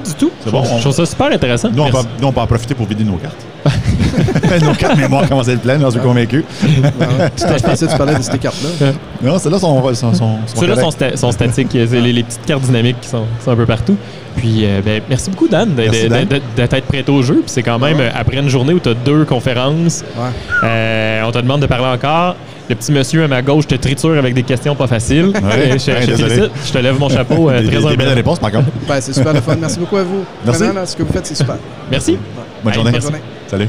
Pas 0.01 0.09
du 0.09 0.15
tout. 0.15 0.31
C'est 0.45 0.51
bon, 0.51 0.65
Je 0.65 0.71
on- 0.73 0.79
trouve 0.81 0.93
ça 0.95 1.07
super 1.07 1.27
intéressant. 1.33 1.69
Nous, 1.73 1.83
on 1.83 1.87
peut, 1.87 1.93
Merci. 1.95 2.09
nous, 2.21 2.29
on 2.29 2.33
peut 2.33 2.41
en 2.41 2.47
profiter 2.47 2.75
pour 2.75 2.87
vider 2.87 3.05
nos 3.05 3.17
cartes. 3.17 3.37
nos 4.63 4.73
cartes 4.75 4.97
mémoire 4.97 5.29
commencent 5.29 5.49
à 5.49 5.53
être 5.53 5.61
pleines, 5.61 5.81
j'en 5.81 5.91
suis 5.91 6.01
convaincu. 6.01 6.45
Je 6.63 7.63
pensais 7.63 7.87
que 7.87 7.93
tu 7.93 7.99
parlais 7.99 8.15
de 8.15 8.23
ces 8.23 8.39
cartes-là. 8.39 8.93
Non, 9.23 9.39
celles-là 9.39 9.59
sont, 9.59 9.83
sont, 9.95 9.95
sont, 9.95 10.15
sont 10.15 10.39
Ceux-là 10.61 10.77
sont, 10.77 10.91
correctes. 10.91 11.15
sta- 11.15 11.17
sont 11.17 11.33
statiques. 11.33 11.69
C'est 11.73 12.01
les, 12.01 12.13
les 12.13 12.23
petites 12.23 12.45
cartes 12.47 12.63
dynamiques 12.63 13.01
qui 13.01 13.09
sont, 13.09 13.25
sont 13.45 13.51
un 13.51 13.57
peu 13.57 13.67
partout. 13.67 13.97
Puis, 14.37 14.65
euh, 14.65 14.81
ben, 14.85 15.03
merci 15.09 15.29
beaucoup, 15.31 15.49
Dan, 15.49 15.75
d'être 15.75 16.81
prêt 16.87 17.05
au 17.09 17.23
jeu. 17.23 17.35
Puis, 17.35 17.45
c'est 17.47 17.63
quand 17.63 17.79
même, 17.79 17.99
Ouais. 17.99 18.05
euh, 18.05 18.11
après 18.21 18.39
une 18.39 18.49
journée 18.49 18.73
où 18.73 18.79
tu 18.81 18.89
as 18.89 18.95
deux 18.95 19.25
conférences, 19.25 20.05
Ouais. 20.17 20.29
euh, 20.65 21.23
on 21.27 21.33
te 21.33 21.39
demande 21.39 21.61
de 21.61 21.67
parler 21.67 21.87
encore. 21.87 22.37
Le 22.71 22.77
petit 22.77 22.93
monsieur 22.93 23.25
à 23.25 23.29
ma 23.29 23.43
gauche 23.43 23.67
te 23.67 23.75
triture 23.75 24.17
avec 24.17 24.33
des 24.33 24.45
questions 24.45 24.75
pas 24.77 24.87
faciles. 24.87 25.33
Ouais. 25.43 25.77
Je, 25.79 25.91
Ouais, 25.91 26.03
je 26.03 26.07
te 26.07 26.11
désolé. 26.13 26.35
félicite. 26.37 26.53
Je 26.67 26.73
te 26.73 26.79
lève 26.79 26.99
mon 27.01 27.09
chapeau 27.09 27.51
euh, 27.51 27.61
Des, 27.61 27.67
très 27.69 27.77
des- 27.83 27.89
des 27.89 27.97
belles 27.97 28.09
réponses, 28.15 28.39
par 28.39 28.53
contre. 28.53 28.69
Ben, 28.89 29.01
c'est 29.01 29.13
super 29.13 29.33
le 29.35 29.41
fun. 29.41 29.57
Merci 29.61 29.79
beaucoup 29.81 29.97
à 29.97 30.05
vous. 30.05 30.25
Merci. 30.45 30.61
Vraiment, 30.63 30.81
là, 30.81 30.87
ce 30.87 30.95
que 30.97 31.03
vous 31.03 31.13
faites, 31.13 31.27
c'est 31.27 31.35
super. 31.35 31.57
Merci. 31.91 32.17
Bonne 32.63 32.73
journée. 32.75 32.93
merci. 32.93 33.07
journée. 33.09 33.19
Au 33.19 33.51
plaisir. 33.51 33.69